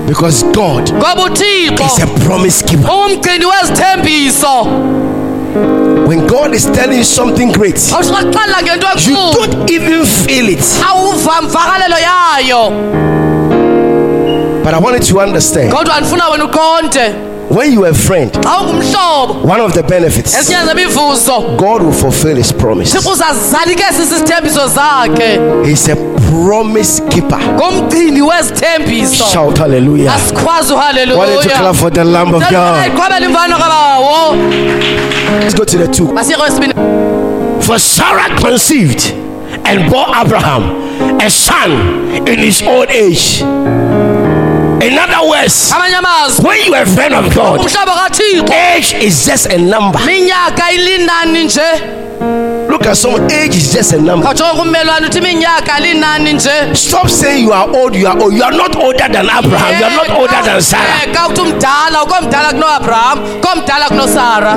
because 0.07 0.43
God 0.53 0.89
is 0.89 1.99
a 2.03 2.07
promise 2.27 2.63
keeper. 2.63 2.89
When 6.09 6.27
God 6.27 6.55
is 6.55 6.65
telling 6.67 6.99
you 6.99 7.05
something 7.05 7.53
great, 7.53 7.77
awusuka 7.77 8.23
kuxelela 8.25 8.63
ngento 8.63 8.87
you 9.07 9.17
don't 9.35 9.71
even 9.71 10.05
feel 10.07 10.49
it. 10.49 10.65
awuva 10.89 11.43
mvakalelo 11.43 11.97
yayo. 11.99 12.71
But 14.65 14.75
I 14.75 14.79
want 14.79 14.99
you 15.09 15.15
to 15.15 15.21
understand 15.21 15.73
kodwa 17.53 17.59
ndifuna 17.59 17.59
wena 17.59 17.59
uqonde 17.59 17.59
when 17.59 17.73
you 17.73 17.85
are 17.85 17.91
a 17.91 17.95
friend, 17.95 18.31
one 19.45 19.61
of 19.61 19.73
the 19.75 19.83
benefits 19.83 20.35
God 21.59 21.83
will 21.83 21.93
fulfill 21.93 22.37
His 22.37 22.53
promise. 22.53 22.91
thixo 22.99 23.11
uzazalikesa 23.11 24.03
isithembiso 24.03 24.69
zakhe 24.69 25.41
He's 25.65 25.89
a 25.89 25.97
promise 26.31 27.03
keeper. 27.11 27.39
Shout 29.33 29.59
hallelujah. 29.59 30.15
asikhwazi 30.15 30.73
Why 30.75 30.93
don't 31.27 31.45
you 31.45 31.51
clap 31.51 31.77
for 31.77 31.91
the 31.93 32.05
Lamb 32.05 32.35
of 32.35 32.43
God? 32.43 32.87
iqhwabela 32.87 33.27
imvano 33.27 33.57
kabawo 33.59 34.37
Let's 35.41 35.55
go 35.55 35.65
to 35.65 35.79
the 35.79 35.89
two. 35.89 36.07
For 37.61 37.79
Sarah 37.79 38.37
conceived 38.37 39.13
and 39.65 39.91
bore 39.91 40.07
Abraham 40.17 41.21
a 41.21 41.31
son 41.31 41.71
in 42.27 42.39
his 42.39 42.63
old 42.63 42.89
age. 42.91 43.43
In 44.83 44.99
other 44.99 45.29
words, 45.29 45.71
when 46.43 46.59
you 46.67 46.75
are 46.75 46.83
a 46.83 46.87
friend 46.87 47.15
of 47.15 47.33
God, 47.35 47.61
age 48.53 48.95
is 48.95 49.25
just 49.25 49.47
a 49.47 49.57
number. 49.59 49.99
minyaka 50.01 50.71
ilinani 50.73 51.45
nje 51.45 51.63
Look 52.69 52.87
at 52.87 52.97
someone, 52.97 53.31
age 53.31 53.55
is 53.57 53.73
just 53.73 53.93
a 53.93 54.01
number. 54.01 54.27
kawujonga 54.27 54.63
ummelwane 54.63 55.07
uthi 55.07 55.19
iminyaka 55.19 55.81
linani 55.81 56.33
nje 56.33 56.75
Stop 56.75 57.09
saying 57.09 57.45
you 57.45 57.53
are 57.53 57.69
old, 57.77 57.95
you 57.95 58.09
are 58.09 58.19
old. 58.21 58.33
You 58.35 58.43
are 58.45 58.57
not 58.57 58.77
older 58.77 59.09
than 59.09 59.27
Abraham, 59.31 59.79
you 59.79 59.85
are 59.85 59.95
not 59.97 60.11
older 60.11 60.43
than 60.45 60.57
eh, 60.57 60.61
Sarah. 60.61 61.03
Eh, 61.07 61.13
ka 61.15 61.29
uthi 61.29 61.41
umdala 61.41 62.03
ukomdala 62.03 62.49
kunoabraham 62.51 63.19
komdala 63.41 63.89
kunosara 63.89 64.55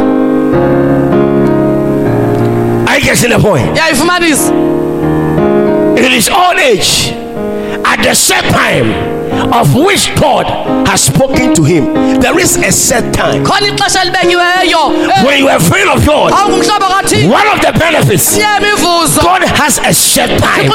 I 2.87 2.99
get 2.99 3.23
in 3.23 3.29
the 3.31 3.39
point. 3.39 3.75
yayifumanisa 3.77 4.51
In 5.97 6.11
his 6.11 6.29
old 6.29 6.57
age, 6.57 7.09
at 7.85 8.01
the 8.03 8.13
set 8.13 8.43
time 8.51 9.14
of 9.53 9.75
which 9.75 10.09
God 10.19 10.45
has 10.87 11.03
spoken 11.03 11.53
to 11.55 11.63
him, 11.63 11.93
there 12.19 12.37
is 12.39 12.57
a 12.57 12.71
set 12.71 13.13
time. 13.13 13.43
elibekiweyo. 14.01 15.25
When 15.25 15.39
you 15.39 15.47
are 15.49 15.57
a 15.57 15.59
friend 15.59 15.89
of 15.89 16.05
God, 16.05 16.31
one 17.29 17.47
of 17.47 17.59
the 17.61 17.71
benefits 17.79 18.37
God 19.23 19.41
has 19.43 19.79
a 19.79 19.93
set 19.93 20.29
time. 20.39 20.69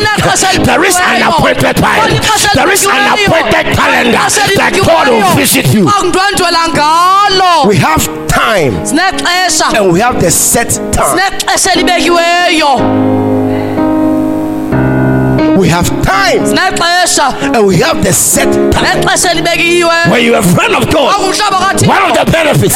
There 0.64 0.84
is 0.84 0.96
an 0.96 1.22
appointed 1.22 1.76
time. 1.76 2.10
There 2.54 2.72
is 2.72 2.84
an 2.86 2.90
appointed 3.28 3.66
calendar 3.76 4.18
that 4.56 4.72
God 4.86 5.08
will 5.08 5.36
visit 5.36 5.66
you. 5.74 5.86
We 7.68 7.76
have 7.76 8.02
time. 8.28 8.84
And 9.76 9.92
we 9.92 10.00
have 10.00 10.20
the 10.20 10.30
set 10.30 10.70
time. 10.92 11.16
Have 15.70 15.88
time 16.02 16.44
and 17.54 17.66
we 17.66 17.76
have 17.78 18.02
the 18.02 18.12
set 18.12 18.50
time. 18.72 18.84
When 20.10 20.24
you 20.24 20.34
are 20.34 20.40
a 20.40 20.54
friend 20.54 20.74
of 20.74 20.84
God, 20.92 21.14
one 21.88 22.02
of 22.10 22.12
the 22.26 22.32
benefits 22.32 22.74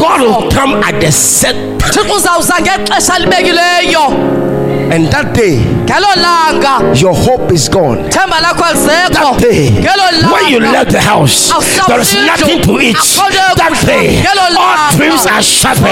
God 0.00 0.20
will 0.20 0.50
come 0.50 0.74
at 0.82 1.00
the 1.00 1.10
set 1.12 1.54
time. 1.78 1.92
And 4.92 5.06
that 5.12 5.34
day, 5.34 5.58
your 7.00 7.14
hope 7.14 7.52
is 7.52 7.68
gone. 7.68 7.98
themba 8.10 8.38
lakho 8.40 8.62
alisekho 8.62 9.12
That 9.12 9.40
day, 9.40 9.70
when 10.32 10.48
you 10.48 10.60
left 10.60 10.92
the 10.92 11.00
house, 11.00 11.50
there 11.88 12.00
is 12.00 12.14
nothing 12.14 12.62
to 12.62 12.80
eat. 12.80 12.96
That 13.56 13.74
day, 13.84 14.22
all 14.56 14.96
dreams 14.96 15.26
are 15.26 15.42
shattered. 15.42 15.84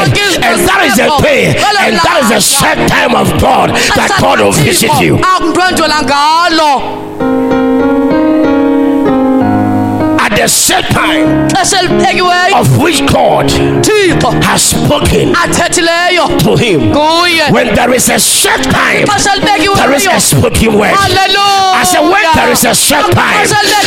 And 0.43 0.69
that 0.69 0.81
is 0.87 0.97
the 0.97 1.09
day, 1.23 1.47
and 1.85 1.97
that 1.97 2.19
is 2.23 2.29
the 2.31 2.41
set 2.41 2.89
time 2.89 3.15
of 3.15 3.29
God 3.41 3.71
that 3.97 4.11
God 4.21 4.41
will 4.41 4.53
visit 4.53 4.91
you. 5.01 5.19
Akundwendwela 10.45 10.45
ngalo 10.45 10.45
At 10.45 10.45
the 10.45 10.49
set 10.49 10.85
time 10.91 11.49
of 12.55 12.79
which 12.79 13.07
God 13.07 13.51
has 14.45 14.63
spoken 14.63 15.33
to 15.33 16.57
him. 16.57 16.93
When 17.53 17.75
there 17.75 17.93
is 17.95 18.09
a 18.11 18.19
set 18.19 18.63
time, 18.65 19.07
there 19.07 19.95
is 19.95 20.07
a 20.07 20.21
spoken 20.21 20.79
word. 20.79 20.93
Hallelujah. 20.93 21.75
I 21.75 21.83
said, 21.85 22.01
when 22.03 22.23
there 22.35 22.51
is 22.53 22.65
a 22.65 22.75
set 22.75 23.11
time, 23.13 23.47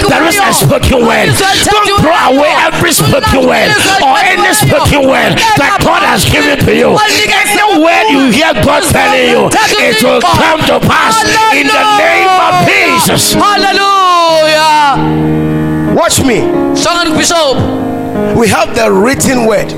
there 0.10 0.28
is 0.28 0.38
a 0.38 0.54
spoken 0.54 1.06
word. 1.06 1.30
Don't 1.38 2.02
throw 2.02 2.18
away 2.34 2.54
every 2.66 2.92
spoken 2.92 3.46
word 3.48 3.72
or 4.02 4.18
any 4.18 4.54
spoken 4.54 5.08
word 5.08 5.38
that 5.62 5.78
God 5.84 6.02
has 6.04 6.26
given 6.26 6.58
to 6.66 6.74
you. 6.74 6.98
Any 6.98 7.82
word 7.82 8.10
you 8.10 8.32
hear 8.32 8.54
God 8.66 8.84
telling 8.90 9.30
you, 9.30 9.50
it 9.78 10.02
will 10.04 10.22
come 10.22 10.60
to 10.66 10.80
pass 10.88 11.22
in 11.54 11.68
the 11.68 11.84
name 12.02 12.28
of 12.28 12.66
Jesus. 12.66 13.36
haleluya 13.36 15.37
Watch 15.98 16.22
me. 16.24 16.40
We 18.36 18.48
have 18.48 18.74
the 18.76 18.90
written 18.92 19.46
word 19.46 19.70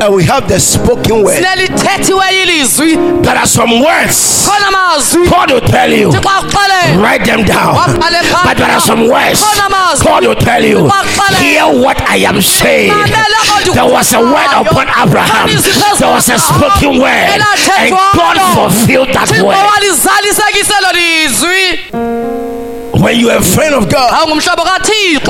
and 0.00 0.14
we 0.14 0.24
have 0.24 0.48
the 0.48 0.58
spoken 0.60 1.22
word. 1.24 1.42
There 1.42 3.36
are 3.36 3.46
some 3.46 3.80
words 3.80 4.46
God 5.30 5.50
will 5.50 5.60
tell 5.60 5.92
you. 5.92 6.10
Write 7.02 7.24
them 7.26 7.44
down. 7.44 7.74
But 8.44 8.56
there 8.56 8.70
are 8.70 8.80
some 8.80 9.08
words 9.08 9.42
God 10.04 10.24
will 10.24 10.34
tell 10.36 10.64
you. 10.64 10.88
Hear 11.38 11.66
what 11.84 12.00
I 12.08 12.16
am 12.26 12.40
saying. 12.40 12.92
There 13.74 13.84
was 13.90 14.12
a 14.14 14.20
word 14.20 14.50
upon 14.54 14.86
Abraham. 15.02 15.48
There 15.98 16.10
was 16.10 16.28
a 16.28 16.38
spoken 16.38 16.98
word. 17.00 17.42
And 17.78 17.90
God 18.14 18.36
fulfilled 18.54 19.08
that 19.14 19.30
word. 19.42 19.56
When 22.98 23.16
you 23.18 23.30
are 23.30 23.38
a 23.38 23.42
friend 23.42 23.74
of 23.74 23.88
God, 23.88 24.10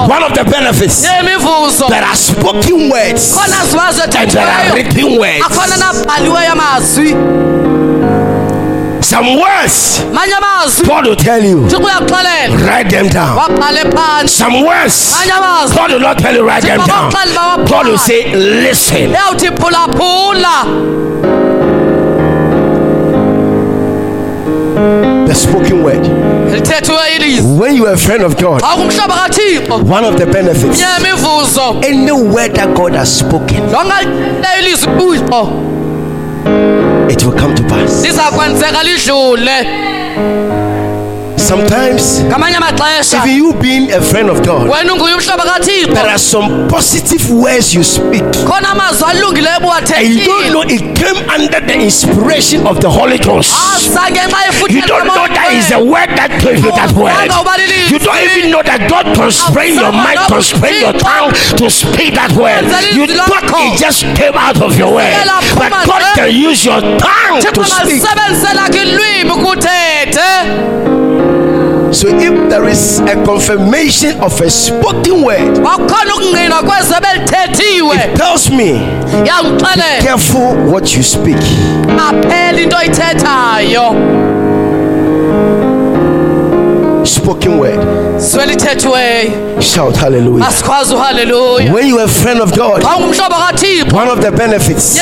one 0.09 0.23
of 0.23 0.33
the 0.35 0.45
benefits 0.51 1.03
there 1.03 2.05
are 2.05 2.17
spoken 2.17 2.91
words 2.91 3.37
and 3.37 4.31
there 4.31 4.47
are 4.47 4.75
written 4.75 5.19
words. 5.21 5.45
akhona 5.45 5.77
nabhaliweyo 5.77 6.53
amazwi 6.53 7.15
Some 9.01 9.37
words 9.37 10.03
God 10.87 11.07
will 11.07 11.17
tell 11.17 11.43
you. 11.45 11.67
Write 12.67 12.91
them 12.91 13.09
down. 13.09 13.37
Some 14.29 14.65
words 14.67 15.15
God 15.75 15.91
will 15.93 16.01
not 16.01 16.19
tell 16.19 16.35
you 16.35 16.45
write 16.47 16.65
them 16.65 16.81
down. 16.87 17.13
God 17.67 17.87
will 17.87 17.97
say, 17.99 18.35
listen. 18.35 19.13
The 25.27 25.35
spoken 25.35 25.83
word. 25.83 26.07
When 27.59 27.77
you 27.77 27.87
are 27.87 27.95
a 27.95 27.97
friend 27.99 28.23
of 28.25 28.37
God, 28.37 28.63
one 29.89 30.05
of 30.05 30.17
the 30.19 30.27
benefits, 30.27 30.81
any 31.83 32.13
word 32.13 32.55
that 32.55 32.75
God 32.75 32.95
has 32.95 33.19
spoken, 33.19 33.71
longaleyo 33.73 34.59
ilizwi 34.61 34.93
kuyo 34.99 35.49
it 37.11 37.25
will 37.25 37.33
come 37.41 37.55
to 37.55 37.63
pass. 37.63 38.03
Liza 41.49 41.67
kwenzeka 41.67 42.37
lidlule 42.37 42.69
Sometimes, 42.69 43.15
even 43.15 43.37
you 43.37 43.53
being 43.55 43.93
a 43.93 44.01
friend 44.01 44.31
of 44.31 44.43
God, 44.45 44.69
wena 44.69 44.93
unguye 44.93 45.15
umhlobo 45.15 45.43
kathixo 45.43 45.93
there 45.95 46.09
are 46.11 46.19
some 46.19 46.69
positive 46.69 47.31
words 47.31 47.75
you 47.75 47.85
speak. 47.85 48.25
khona 48.47 48.69
amazwi 48.69 49.11
alungileyo 49.11 49.59
And 49.97 50.09
you 50.09 50.25
don't 50.25 50.53
know 50.53 50.63
it 50.63 50.97
came 50.97 51.17
under 51.31 51.61
the 51.61 51.75
inspiration 51.75 52.67
of 52.67 52.81
the 52.81 52.91
Holy 52.91 53.19
Ghost. 53.19 53.53
You 54.71 54.83
don't 54.83 55.07
know 55.07 55.27
that 55.29 55.53
is 55.53 55.69
the 55.69 55.79
word 55.79 56.11
that 56.17 56.31
gave 56.43 56.65
you 56.65 56.71
that 56.73 56.93
word. 56.93 57.31
You 57.91 57.99
don't 57.99 58.23
even 58.37 58.51
know 58.51 58.63
that 58.63 58.89
God 58.89 59.15
constrained 59.17 59.81
your 59.81 59.93
mind, 59.93 60.19
constrained 60.29 60.81
your 60.81 60.93
tongue 60.93 61.33
to 61.33 61.71
speak 61.71 62.15
that 62.15 62.33
word. 62.37 62.65
You 62.95 63.07
thought 63.07 63.45
it 63.49 63.79
just 63.79 64.05
came 64.17 64.35
out 64.35 64.61
of 64.61 64.77
your 64.79 64.95
way 64.95 65.15
But 65.57 65.71
God 65.87 66.03
can 66.15 66.31
use 66.35 66.65
your 66.65 66.81
tongue 66.81 67.41
to 67.41 67.65
speak. 67.65 68.03
So 71.91 72.09
if 72.09 72.51
there 72.51 72.69
is 72.69 73.01
a 73.01 73.15
confirmation 73.25 74.21
of 74.21 74.41
a 74.41 74.51
spoken 74.51 75.23
word, 75.25 75.59
wakhona 75.65 76.15
ukungqina 76.15 76.63
kwezi 76.63 76.95
ebelithethiwe 76.95 77.97
it 77.97 78.17
tells 78.17 78.51
me, 78.51 78.73
yangixelela 79.25 80.03
careful 80.03 80.55
what 80.73 80.97
you 80.97 81.03
speak. 81.03 81.43
Aphela 87.09 87.09
into 87.09 87.09
oyithethayo 87.09 87.09
Spoken 87.09 87.59
word. 87.59 88.21
Shout 89.63 89.97
hallelujah. 89.97 90.45
uhaleluya 90.93 91.73
When 91.73 91.87
you 91.87 91.99
are 91.99 92.05
a 92.05 92.09
friend 92.09 92.41
of 92.41 92.53
God, 92.57 92.83
xa 92.83 92.97
ungumhlobo 92.97 93.37
kathixo 93.37 93.93
one 93.93 94.09
of 94.09 94.21
the 94.21 94.31
benefits, 94.31 94.97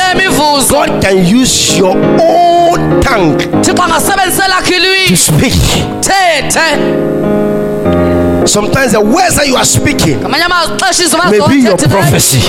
God 0.71 1.03
can 1.03 1.17
use 1.41 1.79
your 1.79 1.97
own 1.97 3.01
tongue 3.01 3.37
thixo 3.63 3.83
angasebenzise 3.83 4.49
lakho 4.49 5.07
to 5.09 5.17
speak. 5.17 7.06
Sometimes 8.47 8.93
the 8.93 9.01
words 9.01 9.37
that 9.37 9.47
you 9.47 9.57
are 9.57 9.65
speaking, 9.65 10.19
izo 10.21 11.19
Maybe 11.31 11.63
your 11.63 11.77
prophecy. 11.77 12.41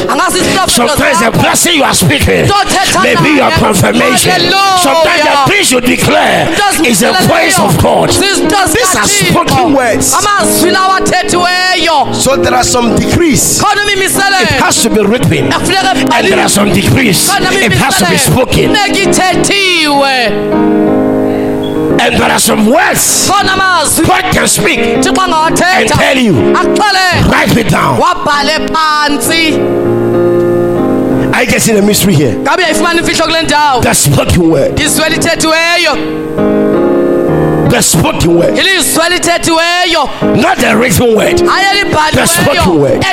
sometimes 0.69 1.19
the 1.19 1.31
blessing 1.31 1.75
you 1.75 1.83
are 1.83 1.93
speaking 1.93 2.47
may 3.03 3.15
be 3.23 3.37
your 3.37 3.51
confirmation. 3.57 4.31
Sometimes 4.79 5.23
the 5.23 5.51
things 5.51 5.71
you 5.71 5.81
declare 5.81 6.47
is 6.85 6.99
the 6.99 7.13
voice 7.27 7.59
of 7.59 7.77
God. 7.81 8.09
These 8.09 8.95
are 8.95 9.07
spoken 9.07 9.73
words. 9.73 10.13
amazwi 10.13 10.71
lawo 10.71 10.93
athethiweyo 10.95 12.13
So 12.13 12.35
there 12.37 12.53
are 12.53 12.63
some 12.63 12.95
decrees. 12.95 13.61
It 13.61 14.61
has 14.61 14.81
to 14.83 14.89
be 14.89 15.01
written. 15.01 15.51
And 15.51 16.27
there 16.27 16.39
are 16.39 16.49
some 16.49 16.73
decrees. 16.73 17.29
It 17.29 17.73
has 17.73 17.97
to 17.99 18.05
be 18.09 18.17
spoken. 18.17 18.75
And 22.07 22.15
there 22.15 22.31
are 22.31 22.39
some 22.39 22.67
words 22.67 23.27
God 23.27 24.23
can 24.33 24.47
speak. 24.47 24.79
And 24.79 25.03
tell 25.03 26.17
you. 26.17 26.53
Write 26.53 27.57
it 27.57 27.69
down. 27.69 27.99
I 31.33 31.45
get 31.45 31.67
in 31.67 31.75
the 31.75 31.81
mystery 31.81 32.13
here. 32.15 32.33
ngabe 32.35 32.63
uyayifumana 32.63 32.99
imfihlo 33.01 33.25
kule 33.27 33.81
The 33.81 33.93
spoken 33.95 34.49
word. 34.51 34.75
The 37.69 37.81
spoken 37.81 38.35
word. 38.35 38.55
Not 40.37 40.57
the 40.57 40.77
written 40.79 41.15
word. 41.15 41.37
The 41.37 42.25
spoken 42.25 42.79
word. 42.79 43.03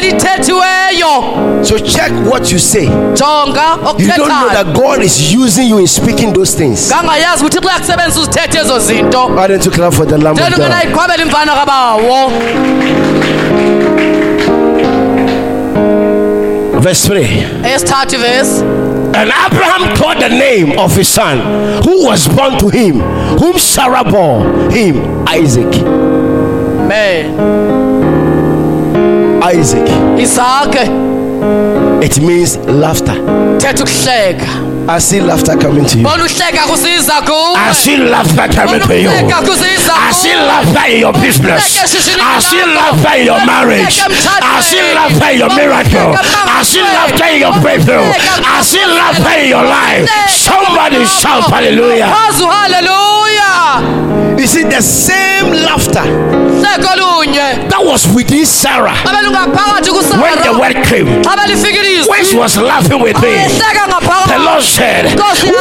So 1.65 1.79
check 1.79 2.13
what 2.31 2.53
you 2.53 2.59
say. 2.59 2.85
You 2.85 2.91
don't 3.19 4.29
know 4.29 4.49
that 4.53 4.73
God 4.75 5.03
is 5.03 5.33
using 5.33 5.69
you 5.69 5.79
in 5.79 5.87
speaking 5.87 6.33
those 6.33 6.55
things. 6.55 6.91
ngangayazi 6.93 7.45
ukuthi 7.45 7.59
xa 7.61 7.79
kusebenzisa 7.79 8.21
uzithethe 8.21 8.59
ezo 8.59 8.79
zinto 8.79 9.27
Why 9.27 9.47
don't 9.49 9.65
you 9.65 9.71
clap 9.73 9.93
for 9.95 10.07
the 10.07 10.19
Lamb 10.19 10.37
of 10.39 10.39
God? 10.39 10.85
iqhwabela 10.85 11.23
imvana 11.23 11.55
kabawo 11.55 12.31
Verse 16.81 17.09
3. 17.09 18.84
And 19.17 19.31
Abraham 19.31 19.97
called 19.97 20.21
the 20.21 20.29
name 20.29 20.79
of 20.79 20.95
his 20.97 21.09
son 21.09 21.83
who 21.85 22.05
was 22.05 22.27
born 22.29 22.59
to 22.59 22.69
him, 22.69 23.01
whom 23.39 23.59
Sarah 23.59 24.05
bore 24.05 24.71
him, 24.71 25.27
Isaac. 25.29 25.73
me 26.89 27.35
Isaac. 29.43 29.87
isake 30.19 30.85
It 32.03 32.21
means 32.21 32.57
laughter. 32.59 33.15
I 34.87 34.99
see 34.99 35.21
laughter 35.21 35.57
coming 35.57 35.87
to 35.87 35.99
you. 35.99 36.05
bona 36.05 36.25
uhleka 36.25 36.63
kusiza 36.69 37.13
kuwe 37.23 37.57
I 37.57 37.73
see 37.75 37.97
laughter 37.97 38.49
coming 38.55 38.81
to 38.81 38.95
you. 39.01 39.11
I 39.11 40.13
see 40.13 40.35
laughter 40.35 40.87
in 40.93 41.01
your 41.01 41.13
business. 41.13 41.77
I 42.21 42.41
see 42.41 42.63
laughter 42.67 43.19
in 43.19 43.27
your 43.27 43.41
marriage. 43.47 44.01
I 44.43 44.61
see 44.61 44.83
laughter 44.95 45.31
in 45.33 45.39
your 45.39 45.55
miracle. 45.55 46.15
I 46.59 46.63
see 46.63 46.83
laughter 46.83 47.25
in 47.33 47.41
your 47.41 47.53
breakthrough. 47.61 48.13
I 48.45 48.63
see 48.63 48.85
laughter 48.85 49.39
in 49.41 49.49
your 49.49 49.65
life. 49.65 50.09
Somebody 50.29 51.05
shout 51.07 51.51
hallelujah. 51.51 52.13
uhaleluya 52.43 53.24
You 54.39 54.47
see, 54.47 54.65
the 54.65 54.83
same 54.83 55.51
laughter 55.65 56.05
that 57.71 57.81
was 57.83 58.07
within 58.15 58.45
Sarah 58.47 58.95
when 60.21 60.37
the 60.43 60.53
word 60.59 60.77
came, 60.87 61.07
she 62.25 62.37
was 62.37 62.57
laughing 62.59 63.01
with 63.01 63.17
me. 63.23 63.35
The 64.27 64.39
Lord 64.43 64.63
said, 64.63 65.07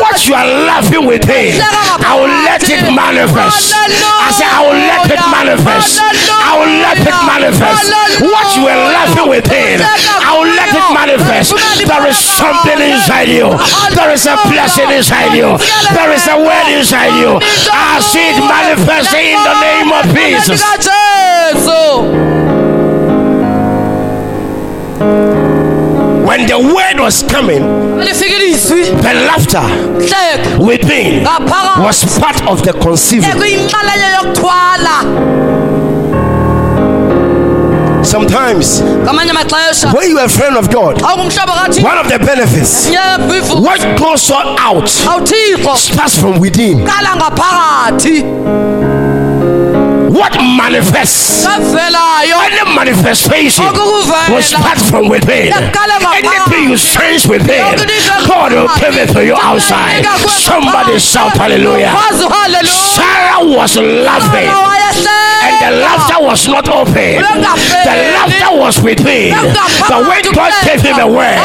What 0.01 0.25
you 0.27 0.33
are 0.33 0.47
laughing 0.65 1.05
within, 1.05 1.59
I 1.61 2.17
will 2.17 2.31
let 2.47 2.63
it 2.65 2.83
manifest. 2.89 3.73
I 3.73 4.29
said, 4.33 4.49
I 4.49 4.61
will 4.65 4.79
let 4.79 5.05
it 5.09 5.21
manifest. 5.29 5.99
I 6.01 6.51
will 6.57 6.73
let 6.81 6.97
it 6.97 7.17
manifest. 7.27 7.85
What 8.23 8.47
you 8.57 8.65
are 8.67 8.81
laughing 8.93 9.27
within, 9.29 9.81
I 9.83 10.31
will 10.39 10.49
let 10.49 10.69
it 10.73 10.87
manifest. 10.93 11.53
There 11.85 12.05
is 12.09 12.17
something 12.17 12.79
inside 12.79 13.29
you. 13.29 13.53
There 13.93 14.11
is 14.11 14.25
a 14.25 14.35
blessing 14.49 14.89
inside 14.91 15.35
you. 15.37 15.57
There 15.93 16.11
is 16.13 16.25
a 16.27 16.37
word 16.41 16.67
inside 16.73 17.13
you. 17.19 17.37
I 17.69 17.99
see 18.01 18.33
it 18.33 18.39
manifesting 18.63 19.25
in 19.27 19.39
the 19.43 19.55
name 19.61 19.89
of 19.91 20.05
Jesus. 20.15 20.61
When 26.27 26.47
the 26.47 26.57
word 26.57 26.99
was 26.99 27.21
coming, 27.23 27.61
the 27.61 29.13
laughter 29.27 29.61
within 30.63 31.23
was 31.83 32.17
part 32.17 32.41
of 32.47 32.63
the 32.63 32.73
conceiving. 32.73 33.29
Sometimes, 38.03 38.81
when 39.93 40.09
you 40.09 40.19
are 40.19 40.25
a 40.25 40.29
friend 40.29 40.57
of 40.57 40.69
God, 40.69 41.01
one 41.83 41.97
of 41.97 42.07
the 42.09 42.19
benefits, 42.19 42.89
what 43.63 43.79
goes 43.97 44.29
on 44.31 44.55
out 44.59 44.87
starts 45.79 46.15
from 46.19 46.39
within. 46.39 46.85
What 50.13 50.33
manifests? 50.39 51.43
Any 52.45 52.75
manifestation 52.75 53.65
will 54.29 54.41
start 54.43 54.77
from 54.79 55.09
within. 55.09 55.49
Anything 56.13 56.69
you 56.69 56.77
sense 56.77 57.25
within, 57.25 57.57
God 58.27 58.51
will 58.53 58.67
give 58.79 58.95
it 58.97 59.09
to 59.13 59.25
you 59.25 59.33
outside. 59.35 60.03
Somebody 60.29 60.99
shout 60.99 61.35
hallelujah. 61.37 61.89
Sarah 62.95 63.41
was 63.57 63.75
laughing. 63.77 64.49
And 65.53 65.61
the 65.61 65.71
laughter 65.85 66.19
was 66.23 66.47
not 66.47 66.67
open. 66.69 67.21
The 67.85 67.95
laughter 68.17 68.51
was 68.57 68.81
within. 68.81 69.33
But 69.87 70.01
when 70.09 70.23
God 70.33 70.51
gave 70.65 70.81
him 70.81 70.97
a 70.99 71.07
word, 71.07 71.37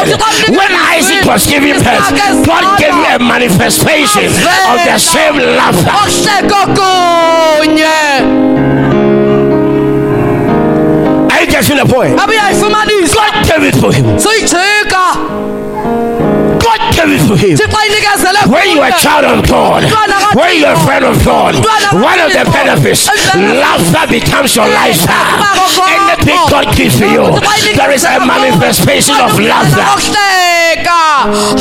when 0.49 0.73
Isaac 0.97 1.25
was 1.27 1.47
giving 1.47 1.75
birth, 1.83 2.09
God 2.47 2.79
gave 2.79 2.95
him 2.95 3.21
a 3.21 3.25
manifestation 3.25 4.27
of 4.73 4.79
the 4.89 4.99
same 4.99 5.37
laughter. 5.59 5.91
Are 11.31 11.41
you 11.43 11.47
getting 11.51 11.77
the 11.77 11.85
point? 11.87 12.17
God 13.15 13.33
gave 13.47 13.63
it 13.69 13.75
to 13.81 13.91
him. 13.93 14.19
God 16.99 17.29
to 17.29 17.37
him. 17.37 17.57
When 18.51 18.71
you 18.71 18.81
are 18.83 18.89
a 18.89 18.99
child 18.99 19.25
of 19.25 19.47
God, 19.49 19.85
when 20.35 20.57
you 20.59 20.67
are 20.67 20.75
a 20.75 20.81
friend 20.85 21.05
of 21.05 21.25
God, 21.25 21.55
one 21.95 22.19
of 22.21 22.33
the 22.33 22.45
benefits, 22.51 23.09
laughter 23.35 24.07
becomes 24.11 24.57
your 24.57 24.67
lifestyle. 24.67 25.39
Anything 25.87 26.39
God 26.51 26.75
gives 26.75 26.99
to 26.99 27.07
you, 27.07 27.25
there 27.77 27.93
is 27.93 28.05
a 28.05 28.19
manifestation 28.27 29.15
of 29.21 29.39
laughter. 29.39 29.85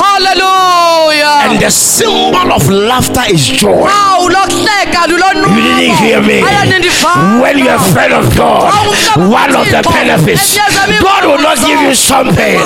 haleluya 0.01 1.49
And 1.49 1.59
the 1.59 1.69
symbol 1.69 2.51
of 2.53 2.69
laughter 2.69 3.23
is 3.29 3.45
joy. 3.47 3.87
You 4.27 5.61
didn't 5.77 5.97
hear 6.03 6.21
me. 6.21 6.41
When 7.41 7.57
you're 7.57 7.75
a 7.75 7.79
friend 7.93 8.13
of 8.13 8.35
God, 8.35 8.73
one 9.31 9.55
of 9.55 9.65
the 9.69 9.81
benefits, 9.83 10.57
God 11.01 11.25
will 11.25 11.39
not 11.41 11.57
give 11.65 11.79
you 11.81 11.93
something 11.95 12.57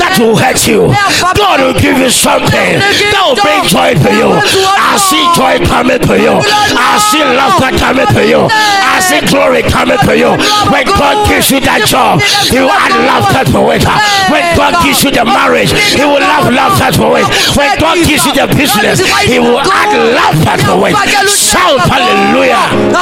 that 0.00 0.16
will 0.18 0.36
hurt 0.36 0.66
you. 0.66 0.88
God 1.36 1.60
will 1.60 1.74
give 1.76 1.98
you 1.98 2.10
something 2.10 2.78
that 2.80 3.22
will 3.26 3.36
bring 3.36 3.62
joy 3.68 3.94
to 3.94 4.10
you. 4.14 4.30
I 4.78 4.96
see 4.96 5.22
joy 5.36 5.54
coming 5.66 6.00
to 6.00 6.14
you. 6.18 6.34
I 6.74 6.98
see 6.98 7.22
laughter 7.24 7.70
coming 7.78 8.06
to 8.06 8.22
you. 8.26 8.48
I 8.48 9.00
see 9.00 9.20
glory 9.26 9.62
coming 9.62 9.98
to 9.98 10.12
you. 10.16 10.30
When 10.72 10.86
God 10.86 11.28
gives 11.28 11.50
you 11.50 11.60
that 11.60 11.84
job, 11.86 12.20
He 12.48 12.58
will 12.60 12.70
add 12.72 12.94
laughter 13.04 13.44
to 13.52 13.60
it. 13.74 13.84
When 14.30 14.44
God 14.56 14.72
gives 14.82 15.04
you 15.04 15.10
the 15.10 15.24
marriage, 15.24 15.72
He 15.72 16.04
will 16.04 16.22
add 16.22 16.48
laughter 16.52 16.90
to 17.02 17.06
it. 17.20 17.26
When 17.56 17.70
God 17.78 17.96
gives 18.06 18.24
you 18.26 18.32
the 18.32 18.46
business, 18.54 19.00
He 19.26 19.38
will 19.38 19.60
add 19.60 19.92
laughter 20.14 20.56
to 20.64 20.74
it. 20.88 20.93
Shout 21.28 21.80
hallelujah. 21.90 22.92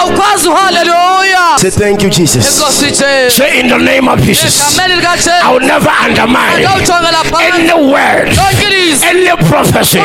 Say 1.62 1.70
thank 1.70 2.02
you, 2.02 2.10
Jesus. 2.10 2.42
Say 3.30 3.60
in 3.60 3.68
the 3.70 3.78
name 3.78 4.08
of 4.10 4.18
Jesus. 4.22 4.58
I 4.82 5.46
will 5.54 5.62
never 5.62 5.94
undermine 6.02 6.58
any 7.38 7.70
word, 7.86 8.34
any 9.06 9.30
prophecy 9.46 10.02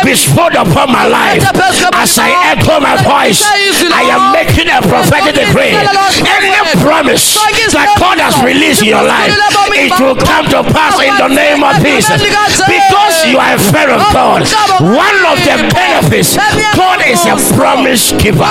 bestowed 0.00 0.56
upon 0.56 0.88
my 0.88 1.04
life. 1.04 1.44
As 1.92 2.16
I 2.16 2.32
echo 2.56 2.80
my 2.80 2.96
voice, 3.04 3.44
I 3.44 4.08
am 4.16 4.32
making 4.32 4.72
a 4.72 4.80
prophetic 4.80 5.36
decree. 5.44 5.76
Any 5.76 6.56
promise 6.80 7.36
that 7.76 7.92
God 8.00 8.16
has 8.24 8.40
released 8.40 8.80
in 8.80 8.88
your 8.96 9.04
life, 9.04 9.28
it 9.76 9.92
will 10.00 10.16
come 10.16 10.48
to 10.56 10.64
pass 10.72 10.96
in 11.04 11.12
the 11.20 11.28
name 11.28 11.60
of 11.60 11.84
Jesus. 11.84 12.16
Because 12.64 13.28
you 13.28 13.36
are 13.36 13.54
a 13.54 13.60
friend 13.60 13.92
of 13.92 14.00
God, 14.08 14.48
one 14.80 15.20
of 15.28 15.36
the 15.44 15.68
benefits, 15.68 16.36
God 16.72 17.04
is 17.04 17.20
a 17.28 17.36
promise. 17.52 18.12
giver. 18.16 18.48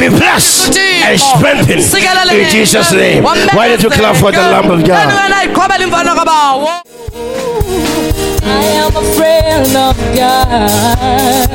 Be 0.00 0.08
blessed 0.08 0.72
and 1.04 1.20
strengthened 1.20 1.81
in 1.82 2.48
Jesus' 2.50 2.92
name. 2.92 3.22
Why 3.24 3.68
don't 3.68 3.82
you 3.82 3.90
clap 3.90 4.16
for 4.16 4.32
the 4.32 4.38
Lamb 4.38 4.70
of 4.70 4.84
God? 4.84 5.06
wena 5.08 5.44
iqhobela 5.44 5.84
imfana 5.84 6.14
kabawo 6.14 6.68
I 8.44 8.64
am 8.82 8.96
a 8.96 9.02
friend 9.16 9.76
of 9.76 9.96
God. 10.16 11.50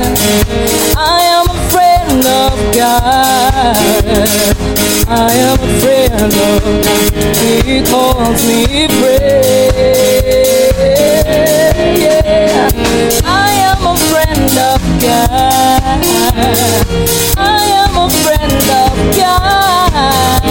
I 0.96 1.20
am 1.36 1.46
a 1.48 1.58
friend 1.70 2.26
of 2.26 2.56
God. 2.74 3.76
I 5.08 5.32
am 5.48 5.58
a 5.60 5.68
friend 5.80 6.32
of 6.48 6.62
God. 6.84 7.12
He 7.64 7.82
calls 7.90 8.40
me 8.48 8.88
friend. 8.98 10.38
Yeah. 11.98 12.68
I 13.24 13.50
am 13.70 13.80
a 13.86 13.94
friend 14.08 14.52
of 14.72 14.80
God. 15.00 15.78
Of 18.70 18.96
God. 19.16 20.42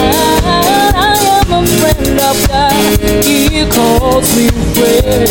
I 0.94 1.16
am 1.40 1.50
a 1.52 1.66
friend 1.78 2.20
of 2.20 2.36
God. 2.48 2.72
He 3.24 3.66
calls 3.70 4.28
me 4.36 4.48
friend. 4.74 5.28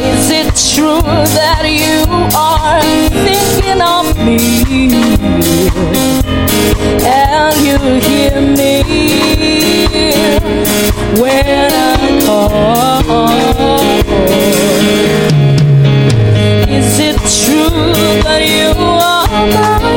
Is 0.00 0.30
it 0.30 0.48
true 0.74 1.02
that 1.38 1.64
you 1.68 2.02
are 2.36 2.82
thinking 3.26 3.80
of 3.80 4.16
me? 4.24 4.40
And 7.04 7.54
you 7.66 7.78
hear 8.08 8.40
me 8.40 8.82
when 11.20 11.72
I 11.72 12.20
call. 12.24 12.81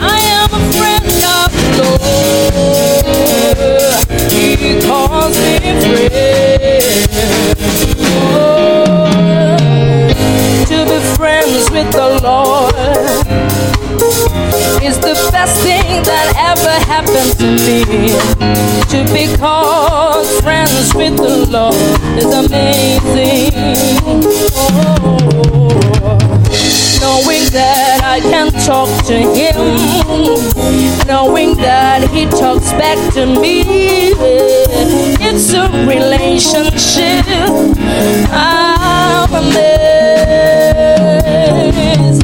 I 0.00 0.18
am 0.36 0.48
a 0.52 0.62
friend 0.78 1.06
of 1.38 1.50
the 1.76 1.88
Lord. 2.02 2.58
He 4.32 4.80
calls 4.86 5.34
me 5.38 5.56
friend. 5.82 6.88
To 10.68 10.76
be 10.84 10.98
friends 11.16 11.64
with 11.70 11.90
the 11.92 12.08
Lord 12.22 12.74
is 14.82 14.96
the 14.98 15.14
best 15.32 15.60
thing 15.62 16.02
that 16.04 16.32
ever 16.36 16.74
happened 16.86 17.32
to 17.38 17.48
me. 17.66 17.78
To 18.92 18.98
be 19.12 19.24
called 19.36 20.26
friends 20.42 20.94
with 20.94 21.16
the 21.16 21.46
Lord 21.50 21.74
is 22.16 22.32
amazing. 22.32 23.52
Oh, 24.60 25.87
knowing 27.00 27.44
that 27.52 28.00
I 28.02 28.20
can 28.20 28.50
talk 28.66 28.88
to 29.06 29.14
Him, 29.14 29.56
knowing 31.06 31.56
that 31.56 32.08
He 32.10 32.26
talks 32.26 32.70
back 32.72 32.98
to 33.14 33.26
me. 33.26 33.62
It's 35.20 35.52
a 35.52 35.68
relationship. 35.86 37.24
I'm 38.30 39.34
amazed 39.34 39.78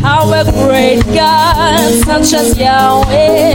how 0.01 0.33
a 0.33 0.45
great 0.67 1.05
God 1.15 1.93
such 2.05 2.33
as 2.33 2.59
Yahweh 2.59 3.55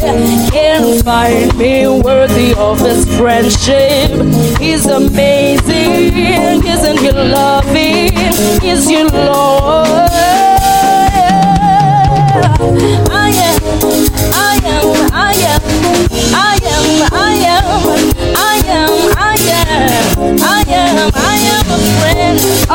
can 0.51 1.03
find 1.03 1.55
me 1.57 1.87
worthy 1.87 2.53
of 2.55 2.79
His 2.79 3.05
friendship. 3.17 4.11
He's 4.59 4.85
amazing, 4.85 6.65
isn't 6.65 6.99
He 6.99 7.11
loving? 7.11 8.13
Is 8.63 8.87
He 8.87 9.03
Lord? 9.03 9.88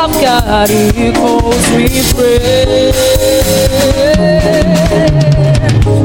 Of 0.05 0.13
God. 0.21 0.69
Calls 1.15 1.71
me 1.71 1.89
friend. 2.13 2.95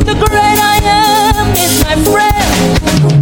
The 0.05 0.15
great 0.23 0.59
I 0.61 0.79
am 0.83 1.51
is 1.57 1.83
my 1.83 1.95
friend. 2.07 2.49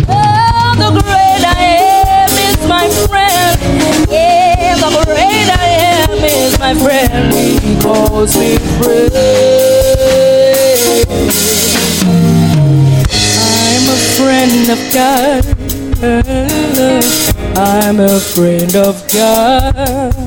Oh, 0.09 0.75
the 0.77 0.89
great 1.01 1.43
I 1.45 1.63
am 2.05 2.31
is 2.47 2.59
my 2.67 2.87
friend. 3.07 4.11
Yeah, 4.11 4.75
the 4.75 4.89
great 5.05 5.49
I 5.49 5.69
am 5.97 6.23
is 6.23 6.59
my 6.59 6.73
friend. 6.75 7.33
He 7.33 7.79
calls 7.81 8.37
me 8.37 8.57
friend. 8.79 9.36
God. 14.97 15.45
I'm 17.55 17.99
a 17.99 18.19
friend 18.19 18.75
of 18.75 19.07
God. 19.13 20.26